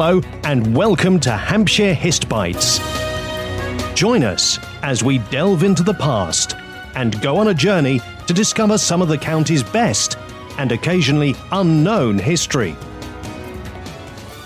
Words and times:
Hello, 0.00 0.20
and 0.44 0.76
welcome 0.76 1.18
to 1.18 1.32
Hampshire 1.32 1.92
Hist 1.92 2.28
Bites. 2.28 2.78
Join 3.94 4.22
us 4.22 4.60
as 4.84 5.02
we 5.02 5.18
delve 5.18 5.64
into 5.64 5.82
the 5.82 5.92
past 5.92 6.54
and 6.94 7.20
go 7.20 7.36
on 7.36 7.48
a 7.48 7.52
journey 7.52 8.00
to 8.28 8.32
discover 8.32 8.78
some 8.78 9.02
of 9.02 9.08
the 9.08 9.18
county's 9.18 9.64
best 9.64 10.16
and 10.56 10.70
occasionally 10.70 11.34
unknown 11.50 12.16
history. 12.16 12.76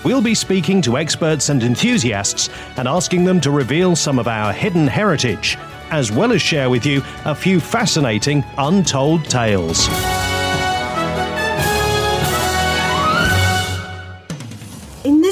We'll 0.03 0.23
be 0.23 0.33
speaking 0.33 0.81
to 0.81 0.97
experts 0.97 1.49
and 1.49 1.61
enthusiasts 1.61 2.49
and 2.77 2.87
asking 2.87 3.23
them 3.23 3.39
to 3.41 3.51
reveal 3.51 3.95
some 3.95 4.17
of 4.17 4.27
our 4.27 4.51
hidden 4.51 4.87
heritage, 4.87 5.55
as 5.91 6.11
well 6.11 6.31
as 6.31 6.41
share 6.41 6.71
with 6.71 6.83
you 6.83 7.03
a 7.25 7.35
few 7.35 7.59
fascinating 7.59 8.43
untold 8.57 9.25
tales. 9.25 9.87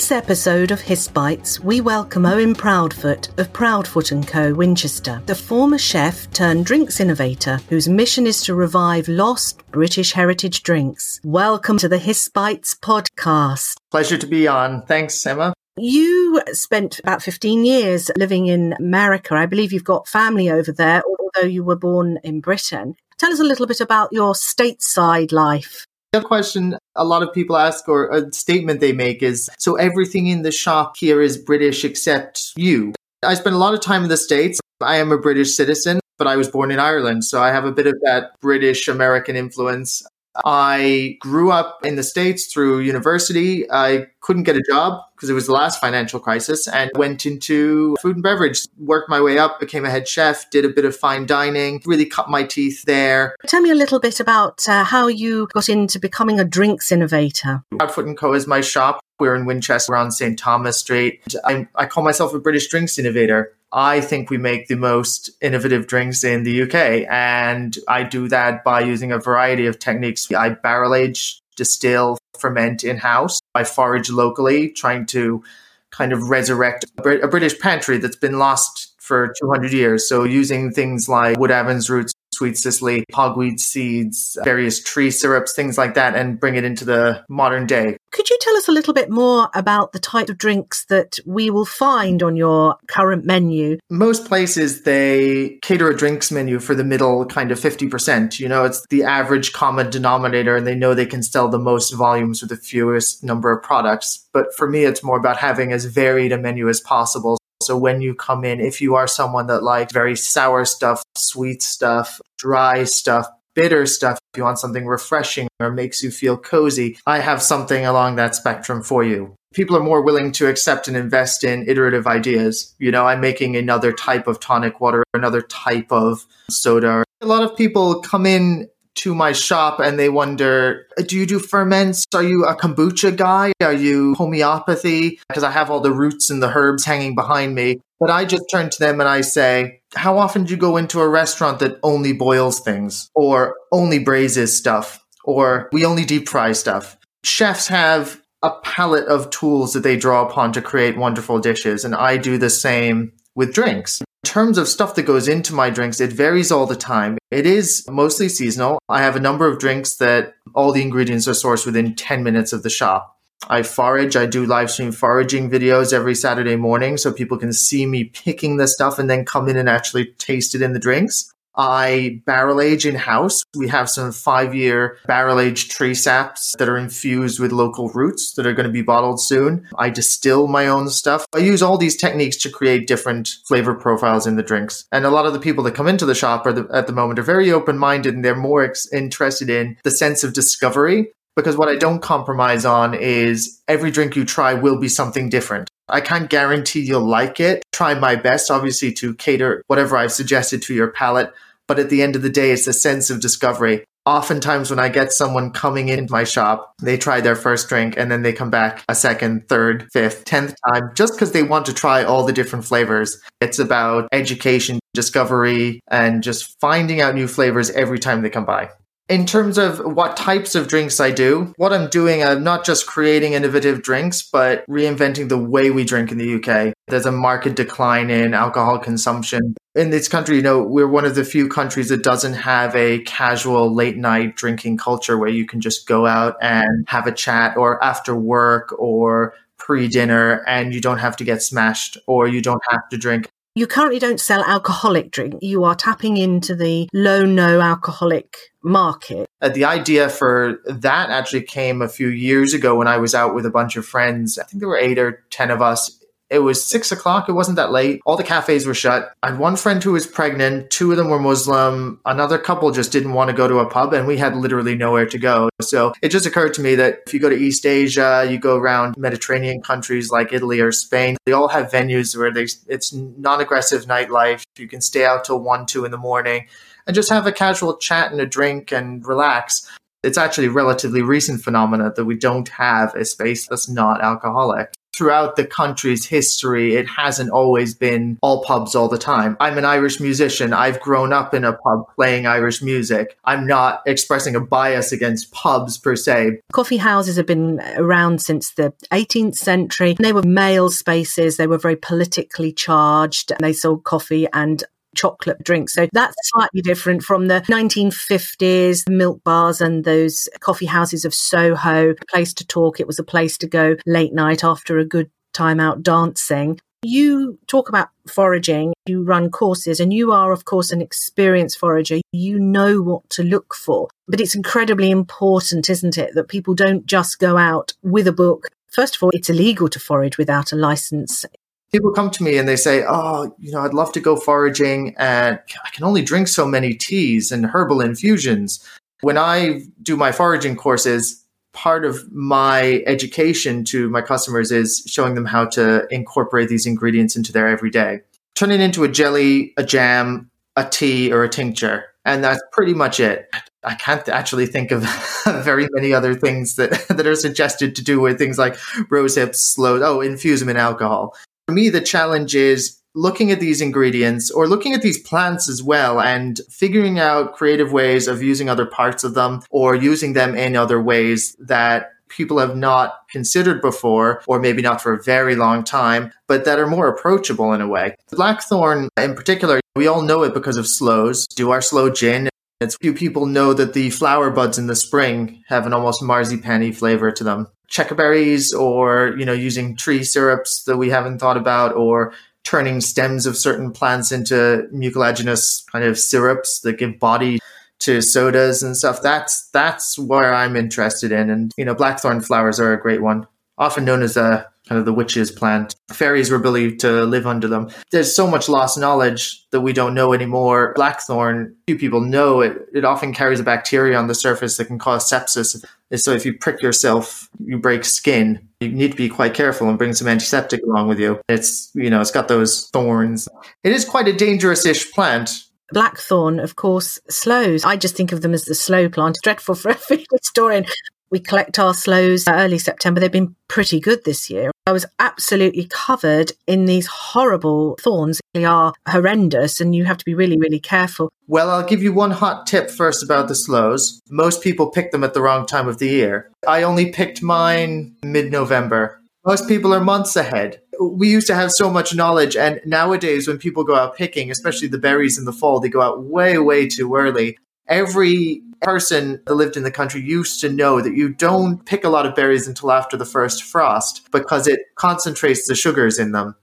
This 0.01 0.11
episode 0.11 0.71
of 0.71 0.81
Hist 0.81 1.13
Bites, 1.13 1.59
we 1.59 1.79
welcome 1.79 2.25
Owen 2.25 2.55
Proudfoot 2.55 3.37
of 3.37 3.53
Proudfoot 3.53 4.11
& 4.25 4.27
Co. 4.27 4.51
Winchester, 4.51 5.21
the 5.27 5.35
former 5.35 5.77
chef 5.77 6.27
turned 6.31 6.65
drinks 6.65 6.99
innovator 6.99 7.59
whose 7.69 7.87
mission 7.87 8.25
is 8.25 8.41
to 8.45 8.55
revive 8.55 9.07
lost 9.07 9.61
British 9.69 10.13
heritage 10.13 10.63
drinks. 10.63 11.19
Welcome 11.23 11.77
to 11.77 11.87
the 11.87 11.99
Hist 11.99 12.33
Bites 12.33 12.73
podcast. 12.73 13.75
Pleasure 13.91 14.17
to 14.17 14.25
be 14.25 14.47
on. 14.47 14.81
Thanks, 14.87 15.23
Emma. 15.23 15.53
You 15.77 16.41
spent 16.51 16.97
about 16.97 17.21
15 17.21 17.63
years 17.63 18.09
living 18.17 18.47
in 18.47 18.73
America. 18.79 19.35
I 19.35 19.45
believe 19.45 19.71
you've 19.71 19.83
got 19.83 20.07
family 20.07 20.49
over 20.49 20.71
there, 20.71 21.03
although 21.07 21.47
you 21.47 21.63
were 21.63 21.75
born 21.75 22.17
in 22.23 22.41
Britain. 22.41 22.95
Tell 23.19 23.31
us 23.31 23.39
a 23.39 23.43
little 23.43 23.67
bit 23.67 23.79
about 23.79 24.11
your 24.11 24.33
stateside 24.33 25.31
life. 25.31 25.85
The 26.11 26.21
question 26.21 26.77
a 26.97 27.05
lot 27.05 27.23
of 27.23 27.31
people 27.31 27.55
ask 27.55 27.87
or 27.87 28.09
a 28.09 28.33
statement 28.33 28.81
they 28.81 28.91
make 28.91 29.23
is 29.23 29.49
so 29.57 29.75
everything 29.75 30.27
in 30.27 30.41
the 30.41 30.51
shop 30.51 30.97
here 30.97 31.21
is 31.21 31.37
British 31.37 31.85
except 31.85 32.51
you. 32.57 32.93
I 33.23 33.33
spent 33.35 33.55
a 33.55 33.59
lot 33.59 33.73
of 33.73 33.79
time 33.79 34.03
in 34.03 34.09
the 34.09 34.17
States. 34.17 34.59
I 34.81 34.97
am 34.97 35.13
a 35.13 35.17
British 35.17 35.55
citizen, 35.55 36.01
but 36.17 36.27
I 36.27 36.35
was 36.35 36.49
born 36.49 36.69
in 36.69 36.79
Ireland. 36.79 37.23
So 37.23 37.41
I 37.41 37.51
have 37.51 37.63
a 37.63 37.71
bit 37.71 37.87
of 37.87 37.93
that 38.03 38.31
British 38.41 38.89
American 38.89 39.37
influence. 39.37 40.03
I 40.45 41.17
grew 41.19 41.51
up 41.51 41.85
in 41.85 41.95
the 41.95 42.03
States 42.03 42.51
through 42.51 42.79
university. 42.79 43.69
I 43.71 44.07
couldn't 44.21 44.43
get 44.43 44.55
a 44.55 44.61
job 44.69 45.01
because 45.15 45.29
it 45.29 45.33
was 45.33 45.47
the 45.47 45.51
last 45.51 45.79
financial 45.81 46.19
crisis 46.19 46.67
and 46.67 46.89
went 46.95 47.25
into 47.25 47.95
food 48.01 48.15
and 48.15 48.23
beverage, 48.23 48.61
worked 48.77 49.09
my 49.09 49.21
way 49.21 49.37
up, 49.37 49.59
became 49.59 49.85
a 49.85 49.89
head 49.89 50.07
chef, 50.07 50.49
did 50.49 50.65
a 50.65 50.69
bit 50.69 50.85
of 50.85 50.95
fine 50.95 51.25
dining, 51.25 51.81
really 51.85 52.05
cut 52.05 52.29
my 52.29 52.43
teeth 52.43 52.83
there. 52.85 53.35
Tell 53.47 53.61
me 53.61 53.71
a 53.71 53.75
little 53.75 53.99
bit 53.99 54.19
about 54.19 54.67
uh, 54.67 54.83
how 54.83 55.07
you 55.07 55.47
got 55.53 55.69
into 55.69 55.99
becoming 55.99 56.39
a 56.39 56.45
drinks 56.45 56.91
innovator. 56.91 57.63
Proudfoot 57.73 58.15
& 58.15 58.17
Co. 58.17 58.33
is 58.33 58.47
my 58.47 58.61
shop. 58.61 59.01
We're 59.19 59.35
in 59.35 59.45
Winchester 59.45 59.91
we're 59.91 59.97
on 59.97 60.11
St. 60.11 60.37
Thomas 60.39 60.79
Street. 60.79 61.21
I, 61.45 61.67
I 61.75 61.85
call 61.85 62.03
myself 62.03 62.33
a 62.33 62.39
British 62.39 62.69
drinks 62.69 62.97
innovator. 62.97 63.53
I 63.73 64.01
think 64.01 64.29
we 64.29 64.37
make 64.37 64.67
the 64.67 64.75
most 64.75 65.29
innovative 65.41 65.87
drinks 65.87 66.23
in 66.23 66.43
the 66.43 66.63
UK. 66.63 67.07
And 67.09 67.77
I 67.87 68.03
do 68.03 68.27
that 68.27 68.63
by 68.63 68.81
using 68.81 69.11
a 69.11 69.19
variety 69.19 69.65
of 69.65 69.79
techniques. 69.79 70.31
I 70.31 70.49
barrel 70.49 70.93
age, 70.93 71.41
distill, 71.55 72.17
ferment 72.37 72.83
in 72.83 72.97
house. 72.97 73.39
I 73.55 73.63
forage 73.63 74.09
locally, 74.09 74.69
trying 74.69 75.05
to 75.07 75.43
kind 75.91 76.13
of 76.13 76.29
resurrect 76.29 76.85
a 76.97 77.27
British 77.27 77.59
pantry 77.59 77.97
that's 77.97 78.15
been 78.15 78.39
lost 78.39 78.93
for 78.97 79.33
200 79.39 79.73
years. 79.73 80.07
So 80.07 80.23
using 80.23 80.71
things 80.71 81.09
like 81.09 81.37
Wood 81.37 81.51
avens 81.51 81.89
roots, 81.89 82.13
sweet 82.41 82.57
cicely, 82.57 83.05
hogweed 83.13 83.59
seeds, 83.59 84.35
various 84.43 84.81
tree 84.81 85.11
syrups, 85.11 85.53
things 85.53 85.77
like 85.77 85.93
that, 85.93 86.15
and 86.15 86.39
bring 86.39 86.55
it 86.55 86.63
into 86.63 86.83
the 86.83 87.23
modern 87.29 87.67
day. 87.67 87.95
Could 88.11 88.31
you 88.31 88.37
tell 88.41 88.57
us 88.57 88.67
a 88.67 88.71
little 88.71 88.95
bit 88.95 89.11
more 89.11 89.47
about 89.53 89.91
the 89.91 89.99
type 89.99 90.27
of 90.27 90.39
drinks 90.39 90.85
that 90.85 91.19
we 91.23 91.51
will 91.51 91.67
find 91.67 92.23
on 92.23 92.35
your 92.35 92.77
current 92.87 93.25
menu? 93.25 93.77
Most 93.91 94.25
places 94.25 94.81
they 94.81 95.59
cater 95.61 95.87
a 95.87 95.95
drinks 95.95 96.31
menu 96.31 96.57
for 96.57 96.73
the 96.73 96.83
middle 96.83 97.27
kind 97.27 97.51
of 97.51 97.59
50%. 97.59 98.39
You 98.39 98.49
know, 98.49 98.65
it's 98.65 98.83
the 98.89 99.03
average 99.03 99.53
common 99.53 99.91
denominator 99.91 100.55
and 100.55 100.65
they 100.65 100.73
know 100.73 100.95
they 100.95 101.05
can 101.05 101.21
sell 101.21 101.47
the 101.47 101.59
most 101.59 101.91
volumes 101.91 102.41
with 102.41 102.49
the 102.49 102.57
fewest 102.57 103.23
number 103.23 103.51
of 103.51 103.61
products. 103.61 104.27
But 104.33 104.47
for 104.57 104.67
me, 104.67 104.83
it's 104.85 105.03
more 105.03 105.17
about 105.17 105.37
having 105.37 105.71
as 105.71 105.85
varied 105.85 106.31
a 106.31 106.39
menu 106.39 106.69
as 106.69 106.81
possible 106.81 107.37
so 107.61 107.77
when 107.77 108.01
you 108.01 108.15
come 108.15 108.43
in, 108.43 108.59
if 108.59 108.81
you 108.81 108.95
are 108.95 109.07
someone 109.07 109.47
that 109.47 109.63
likes 109.63 109.93
very 109.93 110.15
sour 110.15 110.65
stuff, 110.65 111.03
sweet 111.15 111.61
stuff, 111.61 112.19
dry 112.37 112.83
stuff, 112.83 113.27
bitter 113.53 113.85
stuff, 113.85 114.17
if 114.33 114.37
you 114.37 114.43
want 114.43 114.59
something 114.59 114.85
refreshing 114.85 115.47
or 115.59 115.71
makes 115.71 116.01
you 116.01 116.11
feel 116.11 116.37
cozy, 116.37 116.97
I 117.05 117.19
have 117.19 117.41
something 117.41 117.85
along 117.85 118.15
that 118.15 118.35
spectrum 118.35 118.81
for 118.81 119.03
you. 119.03 119.35
People 119.53 119.75
are 119.75 119.83
more 119.83 120.01
willing 120.01 120.31
to 120.33 120.47
accept 120.47 120.87
and 120.87 120.95
invest 120.95 121.43
in 121.43 121.67
iterative 121.67 122.07
ideas. 122.07 122.73
You 122.79 122.91
know, 122.91 123.05
I'm 123.05 123.19
making 123.19 123.57
another 123.57 123.91
type 123.91 124.27
of 124.27 124.39
tonic 124.39 124.79
water, 124.79 125.03
another 125.13 125.41
type 125.41 125.91
of 125.91 126.25
soda. 126.49 127.03
A 127.19 127.25
lot 127.25 127.43
of 127.43 127.57
people 127.57 128.01
come 128.01 128.25
in 128.25 128.69
to 128.95 129.15
my 129.15 129.31
shop 129.31 129.79
and 129.79 129.97
they 129.97 130.09
wonder, 130.09 130.87
do 131.07 131.17
you 131.17 131.25
do 131.25 131.39
ferments? 131.39 132.05
Are 132.13 132.23
you 132.23 132.45
a 132.45 132.55
kombucha 132.55 133.15
guy? 133.15 133.53
Are 133.61 133.73
you 133.73 134.15
homeopathy? 134.15 135.19
Because 135.27 135.43
I 135.43 135.51
have 135.51 135.69
all 135.69 135.79
the 135.79 135.93
roots 135.93 136.29
and 136.29 136.41
the 136.41 136.51
herbs 136.53 136.85
hanging 136.85 137.15
behind 137.15 137.55
me. 137.55 137.81
But 137.99 138.09
I 138.09 138.25
just 138.25 138.43
turn 138.51 138.69
to 138.69 138.79
them 138.79 138.99
and 138.99 139.07
I 139.07 139.21
say, 139.21 139.81
how 139.93 140.17
often 140.17 140.43
do 140.43 140.51
you 140.51 140.57
go 140.57 140.77
into 140.77 140.99
a 140.99 141.07
restaurant 141.07 141.59
that 141.59 141.79
only 141.83 142.13
boils 142.13 142.59
things 142.59 143.09
or 143.15 143.55
only 143.71 143.99
braises 143.99 144.55
stuff 144.55 145.05
or 145.23 145.69
we 145.71 145.85
only 145.85 146.05
deep 146.05 146.27
fry 146.27 146.51
stuff? 146.51 146.97
Chefs 147.23 147.67
have 147.67 148.19
a 148.41 148.51
palette 148.63 149.07
of 149.07 149.29
tools 149.29 149.73
that 149.73 149.83
they 149.83 149.95
draw 149.95 150.27
upon 150.27 150.51
to 150.53 150.61
create 150.61 150.97
wonderful 150.97 151.39
dishes. 151.39 151.85
And 151.85 151.93
I 151.93 152.17
do 152.17 152.37
the 152.39 152.49
same 152.49 153.13
with 153.35 153.53
drinks. 153.53 154.01
In 154.23 154.29
terms 154.29 154.59
of 154.59 154.67
stuff 154.67 154.93
that 154.95 155.03
goes 155.03 155.27
into 155.27 155.55
my 155.55 155.71
drinks, 155.71 155.99
it 155.99 156.13
varies 156.13 156.51
all 156.51 156.67
the 156.67 156.75
time. 156.75 157.17
It 157.31 157.47
is 157.47 157.83
mostly 157.89 158.29
seasonal. 158.29 158.77
I 158.87 159.01
have 159.01 159.15
a 159.15 159.19
number 159.19 159.47
of 159.47 159.57
drinks 159.57 159.95
that 159.95 160.35
all 160.53 160.71
the 160.71 160.83
ingredients 160.83 161.27
are 161.27 161.31
sourced 161.31 161.65
within 161.65 161.95
10 161.95 162.23
minutes 162.23 162.53
of 162.53 162.61
the 162.61 162.69
shop. 162.69 163.17
I 163.49 163.63
forage. 163.63 164.15
I 164.15 164.27
do 164.27 164.45
live 164.45 164.69
stream 164.69 164.91
foraging 164.91 165.49
videos 165.49 165.91
every 165.91 166.13
Saturday 166.13 166.55
morning 166.55 166.97
so 166.97 167.11
people 167.11 167.39
can 167.39 167.51
see 167.51 167.87
me 167.87 168.03
picking 168.03 168.57
the 168.57 168.67
stuff 168.67 168.99
and 168.99 169.09
then 169.09 169.25
come 169.25 169.49
in 169.49 169.57
and 169.57 169.67
actually 169.67 170.13
taste 170.19 170.53
it 170.53 170.61
in 170.61 170.73
the 170.73 170.79
drinks. 170.79 171.33
I 171.55 172.21
barrel 172.25 172.61
age 172.61 172.85
in 172.85 172.95
house. 172.95 173.43
We 173.55 173.67
have 173.67 173.89
some 173.89 174.11
five 174.11 174.55
year 174.55 174.97
barrel 175.05 175.39
aged 175.39 175.71
tree 175.71 175.95
saps 175.95 176.55
that 176.57 176.69
are 176.69 176.77
infused 176.77 177.39
with 177.39 177.51
local 177.51 177.89
roots 177.89 178.33
that 178.33 178.45
are 178.45 178.53
going 178.53 178.67
to 178.67 178.73
be 178.73 178.81
bottled 178.81 179.21
soon. 179.21 179.67
I 179.77 179.89
distill 179.89 180.47
my 180.47 180.67
own 180.67 180.89
stuff. 180.89 181.25
I 181.33 181.39
use 181.39 181.61
all 181.61 181.77
these 181.77 181.97
techniques 181.97 182.37
to 182.37 182.49
create 182.49 182.87
different 182.87 183.35
flavor 183.45 183.75
profiles 183.75 184.27
in 184.27 184.35
the 184.35 184.43
drinks. 184.43 184.85
And 184.91 185.05
a 185.05 185.09
lot 185.09 185.25
of 185.25 185.33
the 185.33 185.39
people 185.39 185.63
that 185.65 185.75
come 185.75 185.87
into 185.87 186.05
the 186.05 186.15
shop 186.15 186.43
the, 186.43 186.67
at 186.73 186.87
the 186.87 186.93
moment 186.93 187.19
are 187.19 187.23
very 187.23 187.51
open 187.51 187.77
minded 187.77 188.15
and 188.15 188.23
they're 188.23 188.35
more 188.35 188.63
ex- 188.63 188.91
interested 188.91 189.49
in 189.49 189.77
the 189.83 189.91
sense 189.91 190.23
of 190.23 190.33
discovery. 190.33 191.11
Because 191.35 191.55
what 191.55 191.69
I 191.69 191.77
don't 191.77 192.01
compromise 192.01 192.65
on 192.65 192.93
is 192.93 193.61
every 193.67 193.89
drink 193.89 194.17
you 194.17 194.25
try 194.25 194.53
will 194.53 194.77
be 194.77 194.89
something 194.89 195.29
different. 195.29 195.69
I 195.91 196.01
can't 196.01 196.29
guarantee 196.29 196.81
you'll 196.81 197.01
like 197.01 197.39
it. 197.39 197.63
Try 197.71 197.93
my 197.93 198.15
best, 198.15 198.49
obviously, 198.49 198.93
to 198.93 199.13
cater 199.15 199.63
whatever 199.67 199.97
I've 199.97 200.11
suggested 200.11 200.61
to 200.63 200.73
your 200.73 200.91
palate. 200.91 201.31
But 201.67 201.79
at 201.79 201.89
the 201.89 202.01
end 202.01 202.15
of 202.15 202.21
the 202.21 202.29
day, 202.29 202.51
it's 202.51 202.67
a 202.67 202.73
sense 202.73 203.09
of 203.09 203.21
discovery. 203.21 203.85
Oftentimes, 204.05 204.71
when 204.71 204.79
I 204.79 204.89
get 204.89 205.13
someone 205.13 205.51
coming 205.51 205.89
into 205.89 206.11
my 206.11 206.23
shop, 206.23 206.73
they 206.81 206.97
try 206.97 207.21
their 207.21 207.35
first 207.35 207.69
drink 207.69 207.93
and 207.97 208.11
then 208.11 208.23
they 208.23 208.33
come 208.33 208.49
back 208.49 208.83
a 208.89 208.95
second, 208.95 209.47
third, 209.47 209.87
fifth, 209.93 210.25
tenth 210.25 210.55
time 210.67 210.91
just 210.95 211.13
because 211.13 211.33
they 211.33 211.43
want 211.43 211.67
to 211.67 211.73
try 211.73 212.03
all 212.03 212.25
the 212.25 212.33
different 212.33 212.65
flavors. 212.65 213.21
It's 213.41 213.59
about 213.59 214.09
education, 214.11 214.79
discovery, 214.95 215.81
and 215.87 216.23
just 216.23 216.59
finding 216.59 216.99
out 216.99 217.13
new 217.13 217.27
flavors 217.27 217.69
every 217.69 217.99
time 217.99 218.23
they 218.23 218.31
come 218.31 218.45
by. 218.45 218.71
In 219.11 219.25
terms 219.25 219.57
of 219.57 219.79
what 219.79 220.15
types 220.15 220.55
of 220.55 220.69
drinks 220.69 221.01
I 221.01 221.11
do, 221.11 221.53
what 221.57 221.73
I'm 221.73 221.89
doing, 221.89 222.23
I'm 222.23 222.45
not 222.45 222.63
just 222.63 222.87
creating 222.87 223.33
innovative 223.33 223.81
drinks, 223.81 224.21
but 224.21 224.65
reinventing 224.67 225.27
the 225.27 225.37
way 225.37 225.69
we 225.69 225.83
drink 225.83 226.13
in 226.13 226.17
the 226.17 226.35
UK. 226.35 226.73
There's 226.87 227.05
a 227.05 227.11
market 227.11 227.57
decline 227.57 228.09
in 228.09 228.33
alcohol 228.33 228.79
consumption. 228.79 229.57
In 229.75 229.89
this 229.89 230.07
country, 230.07 230.37
you 230.37 230.41
know, 230.41 230.63
we're 230.63 230.87
one 230.87 231.03
of 231.03 231.15
the 231.15 231.25
few 231.25 231.49
countries 231.49 231.89
that 231.89 232.03
doesn't 232.03 232.35
have 232.35 232.73
a 232.73 232.99
casual 232.99 233.75
late 233.75 233.97
night 233.97 234.37
drinking 234.37 234.77
culture 234.77 235.17
where 235.17 235.27
you 235.27 235.45
can 235.45 235.59
just 235.59 235.87
go 235.87 236.05
out 236.05 236.37
and 236.41 236.85
have 236.87 237.05
a 237.05 237.11
chat 237.11 237.57
or 237.57 237.83
after 237.83 238.15
work 238.15 238.73
or 238.79 239.33
pre 239.57 239.89
dinner 239.89 240.41
and 240.47 240.73
you 240.73 240.79
don't 240.79 240.99
have 240.99 241.17
to 241.17 241.25
get 241.25 241.41
smashed 241.41 241.97
or 242.07 242.29
you 242.29 242.41
don't 242.41 242.63
have 242.69 242.87
to 242.91 242.97
drink 242.97 243.27
you 243.53 243.67
currently 243.67 243.99
don't 243.99 244.19
sell 244.19 244.43
alcoholic 244.43 245.11
drink. 245.11 245.35
You 245.41 245.63
are 245.65 245.75
tapping 245.75 246.17
into 246.17 246.55
the 246.55 246.87
low 246.93 247.25
no 247.25 247.59
alcoholic 247.59 248.37
market. 248.63 249.27
Uh, 249.41 249.49
the 249.49 249.65
idea 249.65 250.07
for 250.09 250.59
that 250.65 251.09
actually 251.09 251.41
came 251.43 251.81
a 251.81 251.89
few 251.89 252.07
years 252.07 252.53
ago 252.53 252.75
when 252.75 252.87
I 252.87 252.97
was 252.97 253.13
out 253.13 253.35
with 253.35 253.45
a 253.45 253.49
bunch 253.49 253.75
of 253.75 253.85
friends. 253.85 254.37
I 254.37 254.43
think 254.43 254.61
there 254.61 254.69
were 254.69 254.77
eight 254.77 254.99
or 254.99 255.23
10 255.31 255.51
of 255.51 255.61
us 255.61 256.00
It 256.31 256.39
was 256.39 256.65
six 256.65 256.93
o'clock. 256.93 257.27
It 257.27 257.33
wasn't 257.33 257.57
that 257.57 257.73
late. 257.73 257.99
All 258.05 258.15
the 258.15 258.23
cafes 258.23 258.65
were 258.65 258.73
shut. 258.73 259.13
I 259.21 259.31
had 259.31 259.37
one 259.37 259.57
friend 259.57 259.83
who 259.83 259.91
was 259.91 260.07
pregnant. 260.07 260.69
Two 260.69 260.89
of 260.91 260.97
them 260.97 261.09
were 261.09 261.19
Muslim. 261.19 261.99
Another 262.05 262.37
couple 262.37 262.71
just 262.71 262.93
didn't 262.93 263.11
want 263.11 263.29
to 263.29 263.35
go 263.35 263.49
to 263.49 263.59
a 263.59 263.69
pub 263.69 263.93
and 263.93 264.07
we 264.07 264.15
had 264.15 264.37
literally 264.37 264.75
nowhere 264.75 265.05
to 265.05 265.17
go. 265.17 265.49
So 265.61 265.91
it 266.01 266.07
just 266.07 266.25
occurred 266.25 266.53
to 266.53 266.61
me 266.61 266.75
that 266.75 266.99
if 267.05 267.13
you 267.13 267.19
go 267.19 267.29
to 267.29 267.35
East 267.35 267.65
Asia, 267.65 268.25
you 268.29 268.39
go 268.39 268.55
around 268.55 268.95
Mediterranean 268.97 269.61
countries 269.61 270.09
like 270.09 270.31
Italy 270.31 270.61
or 270.61 270.71
Spain, 270.71 271.17
they 271.25 271.33
all 271.33 271.49
have 271.49 271.69
venues 271.69 272.17
where 272.17 272.31
they, 272.31 272.47
it's 272.67 272.93
non-aggressive 272.93 273.83
nightlife. 273.83 274.43
You 274.57 274.69
can 274.69 274.79
stay 274.79 275.05
out 275.05 275.25
till 275.25 275.41
one, 275.41 275.65
two 275.65 275.83
in 275.83 275.91
the 275.91 275.97
morning 275.97 276.47
and 276.87 276.95
just 276.95 277.09
have 277.09 277.27
a 277.27 277.33
casual 277.33 277.75
chat 277.75 278.11
and 278.13 278.21
a 278.21 278.25
drink 278.25 278.71
and 278.71 279.05
relax. 279.05 279.69
It's 280.01 280.17
actually 280.17 280.47
a 280.47 280.51
relatively 280.51 281.01
recent 281.01 281.41
phenomena 281.41 281.91
that 281.95 282.05
we 282.05 282.15
don't 282.15 282.47
have 282.49 282.95
a 282.95 283.03
space 283.03 283.47
that's 283.47 283.69
not 283.69 284.01
alcoholic. 284.01 284.73
Throughout 284.95 285.35
the 285.35 285.45
country's 285.45 286.05
history, 286.05 286.75
it 286.75 286.87
hasn't 286.87 287.31
always 287.31 287.73
been 287.73 288.17
all 288.21 288.43
pubs 288.43 288.75
all 288.75 288.87
the 288.87 288.97
time. 288.97 289.37
I'm 289.39 289.57
an 289.57 289.65
Irish 289.65 289.99
musician. 289.99 290.53
I've 290.53 290.79
grown 290.81 291.13
up 291.13 291.33
in 291.33 291.43
a 291.43 291.53
pub 291.53 291.85
playing 291.95 292.27
Irish 292.27 292.61
music. 292.61 293.17
I'm 293.23 293.47
not 293.47 293.81
expressing 293.85 294.35
a 294.35 294.41
bias 294.41 294.91
against 294.91 295.31
pubs 295.31 295.77
per 295.77 295.95
se. 295.95 296.41
Coffee 296.51 296.77
houses 296.77 297.15
have 297.15 297.25
been 297.25 297.61
around 297.75 298.21
since 298.21 298.51
the 298.51 298.73
18th 298.91 299.37
century. 299.37 299.95
They 299.97 300.13
were 300.13 300.23
male 300.23 300.69
spaces. 300.69 301.37
They 301.37 301.47
were 301.47 301.57
very 301.57 301.77
politically 301.77 302.51
charged. 302.51 303.31
They 303.39 303.53
sold 303.53 303.83
coffee 303.85 304.27
and 304.33 304.63
chocolate 304.95 305.43
drinks. 305.43 305.73
So 305.73 305.87
that's 305.91 306.15
slightly 306.29 306.61
different 306.61 307.03
from 307.03 307.27
the 307.27 307.41
1950s 307.41 308.89
milk 308.89 309.23
bars 309.23 309.61
and 309.61 309.83
those 309.83 310.29
coffee 310.39 310.65
houses 310.65 311.05
of 311.05 311.13
Soho, 311.13 311.91
a 311.91 312.05
place 312.09 312.33
to 312.35 312.45
talk. 312.45 312.79
It 312.79 312.87
was 312.87 312.99
a 312.99 313.03
place 313.03 313.37
to 313.39 313.47
go 313.47 313.75
late 313.85 314.13
night 314.13 314.43
after 314.43 314.77
a 314.77 314.85
good 314.85 315.09
time 315.33 315.59
out 315.59 315.83
dancing. 315.83 316.59
You 316.83 317.37
talk 317.45 317.69
about 317.69 317.89
foraging, 318.07 318.73
you 318.87 319.03
run 319.03 319.29
courses, 319.29 319.79
and 319.79 319.93
you 319.93 320.11
are, 320.11 320.31
of 320.31 320.45
course, 320.45 320.71
an 320.71 320.81
experienced 320.81 321.59
forager. 321.59 321.99
You 322.11 322.39
know 322.39 322.81
what 322.81 323.07
to 323.11 323.23
look 323.23 323.53
for. 323.53 323.87
But 324.07 324.19
it's 324.19 324.33
incredibly 324.33 324.89
important, 324.89 325.69
isn't 325.69 325.99
it, 325.99 326.15
that 326.15 326.27
people 326.27 326.55
don't 326.55 326.87
just 326.87 327.19
go 327.19 327.37
out 327.37 327.73
with 327.83 328.07
a 328.07 328.11
book 328.11 328.47
First 328.71 328.95
of 328.95 329.03
all, 329.03 329.09
it's 329.13 329.29
illegal 329.29 329.67
to 329.67 329.79
forage 329.79 330.17
without 330.17 330.53
a 330.53 330.55
license 330.55 331.25
people 331.71 331.91
come 331.91 332.11
to 332.11 332.23
me 332.23 332.37
and 332.37 332.47
they 332.47 332.55
say, 332.55 332.83
"Oh, 332.87 333.33
you 333.39 333.51
know, 333.51 333.61
I'd 333.61 333.73
love 333.73 333.91
to 333.93 333.99
go 333.99 334.15
foraging, 334.15 334.95
and 334.97 335.39
I 335.65 335.69
can 335.73 335.83
only 335.83 336.01
drink 336.01 336.27
so 336.27 336.45
many 336.45 336.73
teas 336.73 337.31
and 337.31 337.45
herbal 337.45 337.81
infusions." 337.81 338.65
When 339.01 339.17
I 339.17 339.63
do 339.81 339.97
my 339.97 340.11
foraging 340.11 340.55
courses, 340.55 341.21
part 341.53 341.85
of 341.85 342.11
my 342.11 342.83
education 342.85 343.63
to 343.65 343.89
my 343.89 344.01
customers 344.01 344.51
is 344.51 344.83
showing 344.87 345.15
them 345.15 345.25
how 345.25 345.45
to 345.45 345.87
incorporate 345.93 346.49
these 346.49 346.65
ingredients 346.65 347.15
into 347.15 347.31
their 347.31 347.47
everyday. 347.47 348.01
Turn 348.35 348.51
it 348.51 348.61
into 348.61 348.83
a 348.83 348.87
jelly, 348.87 349.53
a 349.57 349.63
jam, 349.63 350.29
a 350.55 350.65
tea, 350.65 351.11
or 351.11 351.23
a 351.23 351.29
tincture. 351.29 351.85
And 352.05 352.23
that's 352.23 352.41
pretty 352.51 352.73
much 352.73 352.99
it. 352.99 353.29
I 353.63 353.75
can't 353.75 354.07
actually 354.09 354.47
think 354.47 354.71
of 354.71 354.83
very 355.43 355.67
many 355.71 355.93
other 355.93 356.15
things 356.15 356.55
that, 356.55 356.71
that 356.89 357.05
are 357.05 357.15
suggested 357.15 357.75
to 357.75 357.83
do 357.83 357.99
with 357.99 358.17
things 358.17 358.37
like 358.37 358.57
rose 358.89 359.15
hips, 359.15 359.43
sloe, 359.53 359.81
oh, 359.83 360.01
infuse 360.01 360.39
them 360.39 360.49
in 360.49 360.57
alcohol. 360.57 361.15
For 361.51 361.55
me, 361.55 361.67
the 361.67 361.81
challenge 361.81 362.33
is 362.33 362.79
looking 362.95 363.29
at 363.29 363.41
these 363.41 363.59
ingredients 363.59 364.31
or 364.31 364.47
looking 364.47 364.71
at 364.71 364.81
these 364.81 364.97
plants 364.97 365.49
as 365.49 365.61
well 365.61 365.99
and 365.99 366.39
figuring 366.49 366.97
out 366.97 367.35
creative 367.35 367.73
ways 367.73 368.07
of 368.07 368.23
using 368.23 368.47
other 368.47 368.65
parts 368.65 369.03
of 369.03 369.15
them 369.15 369.41
or 369.49 369.75
using 369.75 370.13
them 370.13 370.33
in 370.33 370.55
other 370.55 370.81
ways 370.81 371.35
that 371.39 371.89
people 372.07 372.39
have 372.39 372.55
not 372.55 372.99
considered 373.09 373.61
before, 373.61 374.23
or 374.27 374.39
maybe 374.39 374.61
not 374.61 374.81
for 374.81 374.93
a 374.93 375.03
very 375.03 375.35
long 375.35 375.65
time, 375.65 376.13
but 376.25 376.45
that 376.45 376.57
are 376.57 376.67
more 376.67 376.87
approachable 376.87 377.51
in 377.51 377.59
a 377.59 377.67
way. 377.67 377.97
Blackthorn, 378.11 378.87
in 378.95 379.13
particular, 379.13 379.59
we 379.75 379.87
all 379.87 380.03
know 380.03 380.23
it 380.23 380.33
because 380.33 380.55
of 380.55 380.65
sloes. 380.65 381.27
Do 381.35 381.51
our 381.51 381.61
sloe 381.61 381.89
gin. 381.89 382.29
It's 382.61 382.77
few 382.77 382.93
people 382.93 383.25
know 383.25 383.53
that 383.53 383.73
the 383.73 383.89
flower 383.89 384.29
buds 384.29 384.57
in 384.57 384.67
the 384.67 384.75
spring 384.75 385.43
have 385.47 385.65
an 385.65 385.73
almost 385.73 386.01
marzipan 386.01 386.71
flavor 386.73 387.11
to 387.11 387.23
them 387.23 387.47
checkerberries 387.71 388.53
or, 388.53 389.15
you 389.17 389.25
know, 389.25 389.33
using 389.33 389.75
tree 389.75 390.03
syrups 390.03 390.63
that 390.65 390.77
we 390.77 390.89
haven't 390.89 391.19
thought 391.19 391.37
about 391.37 391.75
or 391.75 392.13
turning 392.43 392.81
stems 392.81 393.25
of 393.25 393.37
certain 393.37 393.71
plants 393.71 394.11
into 394.11 394.67
mucilaginous 394.73 395.63
kind 395.71 395.85
of 395.85 395.97
syrups 395.97 396.59
that 396.59 396.77
give 396.77 396.99
body 396.99 397.39
to 397.79 398.01
sodas 398.01 398.61
and 398.61 398.77
stuff. 398.77 399.01
That's 399.01 399.49
that's 399.49 399.97
where 399.97 400.33
I'm 400.33 400.55
interested 400.55 401.11
in. 401.11 401.29
And 401.29 401.51
you 401.57 401.65
know, 401.65 401.73
blackthorn 401.73 402.21
flowers 402.21 402.59
are 402.59 402.73
a 402.73 402.81
great 402.81 403.01
one, 403.01 403.25
often 403.57 403.85
known 403.85 404.03
as 404.03 404.17
a 404.17 404.50
kind 404.71 404.79
of 404.79 404.85
the 404.85 404.93
witches' 404.93 405.31
plant. 405.31 405.75
Fairies 405.91 406.31
were 406.31 406.39
believed 406.39 406.79
to 406.79 407.03
live 407.03 407.27
under 407.27 407.45
them. 407.45 407.69
There's 407.91 408.15
so 408.15 408.25
much 408.25 408.47
lost 408.47 408.79
knowledge 408.79 409.45
that 409.51 409.59
we 409.59 409.73
don't 409.73 409.93
know 409.93 410.13
anymore. 410.13 410.71
Blackthorn, 410.77 411.53
few 411.67 411.77
people 411.77 411.99
know 411.99 412.39
it. 412.39 412.57
It 412.73 412.85
often 412.85 413.13
carries 413.13 413.41
a 413.41 413.43
bacteria 413.43 413.97
on 413.97 414.07
the 414.07 414.15
surface 414.15 414.55
that 414.55 414.65
can 414.65 414.79
cause 414.79 415.11
sepsis. 415.11 415.61
So 415.93 416.13
if 416.13 416.25
you 416.25 416.37
prick 416.37 416.61
yourself, 416.61 417.27
you 417.43 417.57
break 417.57 417.83
skin. 417.83 418.47
You 418.61 418.69
need 418.69 418.91
to 418.91 418.97
be 418.97 419.09
quite 419.09 419.33
careful 419.33 419.67
and 419.67 419.77
bring 419.77 419.91
some 419.91 420.07
antiseptic 420.07 420.63
along 420.63 420.87
with 420.87 421.01
you. 421.01 421.19
It's, 421.27 421.69
you 421.75 421.89
know, 421.89 421.99
it's 421.99 422.11
got 422.11 422.29
those 422.29 422.69
thorns. 422.69 423.27
It 423.65 423.73
is 423.73 423.83
quite 423.83 424.07
a 424.07 424.13
dangerous-ish 424.13 424.93
plant. 424.93 425.31
Blackthorn, 425.73 426.39
of 426.39 426.55
course, 426.55 426.97
sloes. 427.09 427.65
I 427.65 427.75
just 427.75 427.97
think 427.97 428.13
of 428.13 428.21
them 428.21 428.33
as 428.33 428.45
the 428.45 428.55
sloe 428.55 428.87
plant. 428.87 429.17
Dreadful 429.21 429.55
for 429.55 429.71
a 429.71 429.73
food 429.89 430.05
historian. 430.13 430.65
We 431.09 431.19
collect 431.19 431.59
our 431.59 431.73
sloes 431.73 432.25
uh, 432.25 432.31
early 432.35 432.57
September. 432.57 433.01
They've 433.01 433.11
been 433.11 433.35
pretty 433.49 433.81
good 433.81 434.05
this 434.05 434.29
year. 434.29 434.50
I 434.67 434.71
was 434.73 434.85
absolutely 434.99 435.67
covered 435.69 436.33
in 436.45 436.65
these 436.65 436.85
horrible 436.85 437.77
thorns. 437.81 438.21
They 438.35 438.45
are 438.45 438.73
horrendous 438.87 439.59
and 439.59 439.75
you 439.75 439.85
have 439.85 439.97
to 439.97 440.05
be 440.05 440.13
really, 440.13 440.37
really 440.37 440.59
careful. 440.59 441.11
Well, 441.27 441.49
I'll 441.49 441.65
give 441.65 441.81
you 441.81 441.91
one 441.91 442.11
hot 442.11 442.45
tip 442.45 442.69
first 442.69 443.03
about 443.03 443.27
the 443.27 443.33
sloes. 443.33 443.99
Most 444.09 444.43
people 444.43 444.69
pick 444.69 444.91
them 444.91 445.03
at 445.03 445.15
the 445.15 445.21
wrong 445.21 445.47
time 445.47 445.67
of 445.67 445.79
the 445.79 445.87
year. 445.87 446.29
I 446.47 446.61
only 446.61 446.91
picked 446.91 447.23
mine 447.23 447.95
mid 448.03 448.31
November. 448.31 449.01
Most 449.25 449.47
people 449.47 449.73
are 449.73 449.83
months 449.83 450.15
ahead. 450.15 450.61
We 450.79 451.09
used 451.09 451.27
to 451.27 451.35
have 451.35 451.51
so 451.51 451.69
much 451.69 451.93
knowledge, 451.93 452.35
and 452.35 452.59
nowadays, 452.65 453.27
when 453.27 453.37
people 453.37 453.63
go 453.63 453.75
out 453.75 453.95
picking, 453.95 454.31
especially 454.31 454.67
the 454.67 454.79
berries 454.79 455.19
in 455.19 455.25
the 455.25 455.33
fall, 455.33 455.59
they 455.59 455.69
go 455.69 455.81
out 455.81 456.03
way, 456.03 456.39
way 456.39 456.67
too 456.67 456.95
early 456.95 457.37
every 457.67 458.41
person 458.61 459.21
that 459.25 459.33
lived 459.33 459.57
in 459.57 459.63
the 459.63 459.71
country 459.71 460.01
used 460.01 460.39
to 460.41 460.49
know 460.49 460.81
that 460.81 460.95
you 460.95 461.09
don't 461.09 461.65
pick 461.65 461.83
a 461.83 461.89
lot 461.89 462.05
of 462.05 462.15
berries 462.15 462.47
until 462.47 462.71
after 462.71 462.95
the 462.95 463.05
first 463.05 463.43
frost 463.43 464.09
because 464.11 464.47
it 464.47 464.59
concentrates 464.75 465.47
the 465.47 465.55
sugars 465.55 465.97
in 465.97 466.11
them. 466.11 466.35